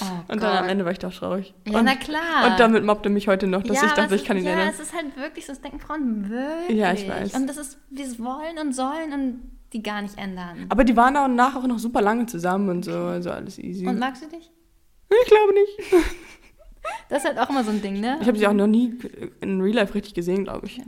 [0.00, 1.52] Oh Und dann am Ende war ich doch traurig.
[1.66, 2.46] Ja, und, na klar.
[2.50, 4.44] Und damit mobbt er mich heute noch, dass ja, ich dachte, es ich kann ist,
[4.44, 4.68] ihn Ja, ändern.
[4.68, 6.78] es ist halt wirklich so, das denken Frauen wirklich.
[6.78, 7.34] Ja, ich weiß.
[7.34, 10.66] Und das ist, wir wollen und sollen und die gar nicht ändern.
[10.70, 13.86] Aber die waren auch nach auch noch super lange zusammen und so, also alles easy.
[13.86, 14.50] Und magst du dich?
[15.10, 16.04] ich glaube nicht.
[17.08, 18.18] Das ist halt auch immer so ein Ding, ne?
[18.20, 18.98] Ich habe sie auch noch nie
[19.40, 20.82] in Real Life richtig gesehen, glaube ich.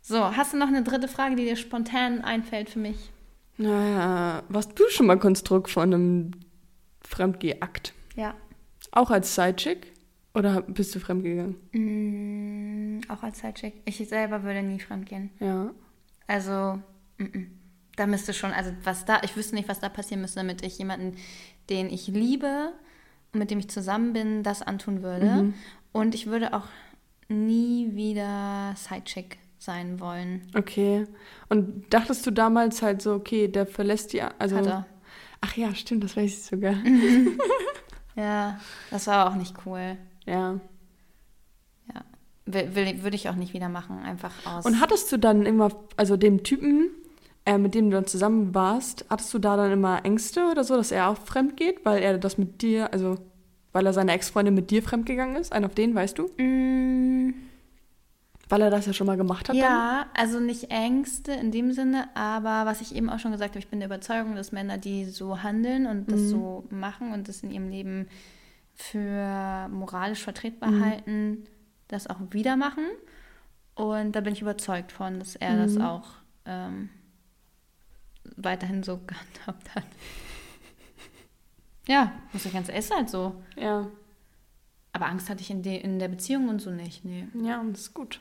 [0.00, 3.12] So, hast du noch eine dritte Frage, die dir spontan einfällt für mich?
[3.58, 6.30] Na, warst du schon mal Konstrukt von einem
[7.02, 7.94] Fremdgeh-Akt?
[8.16, 8.34] Ja.
[8.90, 9.92] Auch als Sidechick?
[10.34, 11.56] Oder bist du fremdgegangen?
[11.72, 13.82] Mm, auch als Sidechick.
[13.84, 15.30] Ich selber würde nie fremdgehen.
[15.38, 15.70] Ja.
[16.26, 16.80] Also,
[17.18, 17.61] mm, mm.
[17.96, 20.78] Da müsste schon, also was da, ich wüsste nicht, was da passieren müsste, damit ich
[20.78, 21.16] jemanden,
[21.70, 22.72] den ich liebe
[23.32, 25.26] und mit dem ich zusammen bin, das antun würde.
[25.26, 25.54] Mhm.
[25.92, 26.66] Und ich würde auch
[27.28, 30.42] nie wieder Sidechick sein wollen.
[30.56, 31.06] Okay.
[31.48, 34.22] Und dachtest du damals halt so, okay, der verlässt die.
[34.22, 34.86] Also, Hat er.
[35.40, 36.74] Ach ja, stimmt, das weiß ich sogar.
[38.14, 39.96] Ja, das war auch nicht cool.
[40.26, 40.60] ja.
[41.92, 42.04] Ja.
[42.44, 44.66] Will, will, würde ich auch nicht wieder machen, einfach aus.
[44.66, 46.90] Und hattest du dann immer, also dem Typen,
[47.44, 50.76] äh, mit dem du dann zusammen warst, hattest du da dann immer Ängste oder so,
[50.76, 53.18] dass er auch fremd geht, weil er das mit dir, also
[53.72, 55.52] weil er seine Ex-Freundin mit dir fremdgegangen ist?
[55.52, 56.26] Einen auf den, weißt du?
[56.36, 57.34] Mm,
[58.48, 59.56] Weil er das ja schon mal gemacht hat?
[59.56, 63.60] Ja, also nicht Ängste in dem Sinne, aber was ich eben auch schon gesagt habe,
[63.60, 67.42] ich bin der Überzeugung, dass Männer, die so handeln und das so machen und das
[67.42, 68.08] in ihrem Leben
[68.74, 71.44] für moralisch vertretbar halten,
[71.88, 72.84] das auch wieder machen.
[73.74, 76.08] Und da bin ich überzeugt von, dass er das auch
[76.44, 76.90] ähm,
[78.36, 79.84] weiterhin so gehandhabt hat.
[81.88, 83.42] Ja, muss ich ganz ehrlich, ist halt so.
[83.56, 83.86] Ja.
[84.92, 87.04] Aber Angst hatte ich in, de in der Beziehung und so nicht.
[87.04, 87.26] Nee.
[87.42, 88.20] Ja, das ist gut.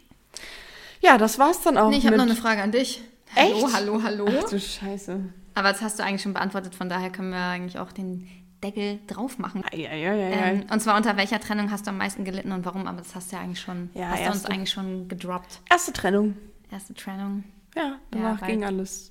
[1.02, 1.90] Ja, das war's dann auch.
[1.90, 3.02] Nee, ich habe noch eine Frage an dich.
[3.36, 3.74] Hallo, Echt?
[3.76, 4.28] hallo, hallo.
[4.44, 5.20] Ach du Scheiße.
[5.54, 8.28] Aber das hast du eigentlich schon beantwortet, von daher können wir eigentlich auch den
[8.64, 9.64] Deckel drauf machen.
[9.72, 10.32] Eieieiei.
[10.32, 12.88] Ähm, und zwar unter welcher Trennung hast du am meisten gelitten und warum?
[12.88, 14.52] Aber das hast du ja eigentlich schon, Ja, hast du uns erste.
[14.52, 15.62] eigentlich schon gedroppt.
[15.70, 16.38] Erste Trennung.
[16.72, 17.44] Erste Trennung.
[17.76, 19.11] Ja, danach weil- ging alles.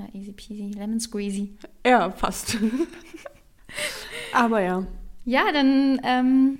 [0.00, 1.56] Ja, easy peasy, lemon squeezy.
[1.86, 2.56] Ja, fast.
[4.32, 4.86] Aber ja,
[5.24, 6.58] Ja, dann ähm,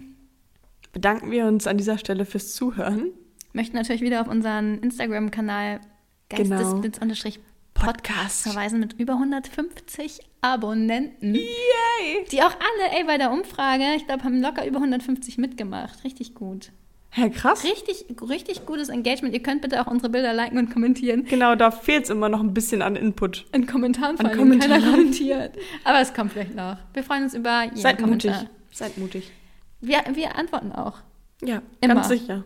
[0.93, 3.11] bedanken wir uns an dieser Stelle fürs Zuhören.
[3.53, 5.80] möchten natürlich wieder auf unseren Instagram-Kanal
[6.28, 6.57] Genau.
[6.57, 7.41] geistesblitz-podcast
[7.74, 8.43] Podcast.
[8.43, 11.34] verweisen mit über 150 Abonnenten.
[11.34, 12.24] Yay!
[12.30, 16.05] Die auch alle, ey, bei der Umfrage, ich glaube, haben locker über 150 mitgemacht.
[16.05, 16.70] Richtig gut.
[17.13, 17.65] Hä, krass.
[17.65, 19.35] Richtig, richtig gutes Engagement.
[19.35, 21.25] Ihr könnt bitte auch unsere Bilder liken und kommentieren.
[21.25, 23.47] Genau, da fehlt es immer noch ein bisschen an Input.
[23.53, 24.45] In Kommentaren vor allem, keiner
[24.79, 24.91] Kommentaren.
[24.93, 25.57] kommentiert.
[25.85, 26.77] Aber es kommt vielleicht noch.
[26.95, 28.31] Wir freuen uns über jeden Seid mutig.
[28.31, 28.51] Kommentar.
[28.73, 29.33] Seid mutig.
[29.81, 30.99] Wir, wir antworten auch
[31.43, 31.95] Ja, Immer.
[31.95, 32.45] ganz sicher.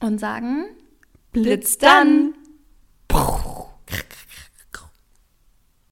[0.00, 0.64] und sagen
[1.32, 2.34] Blitz dann!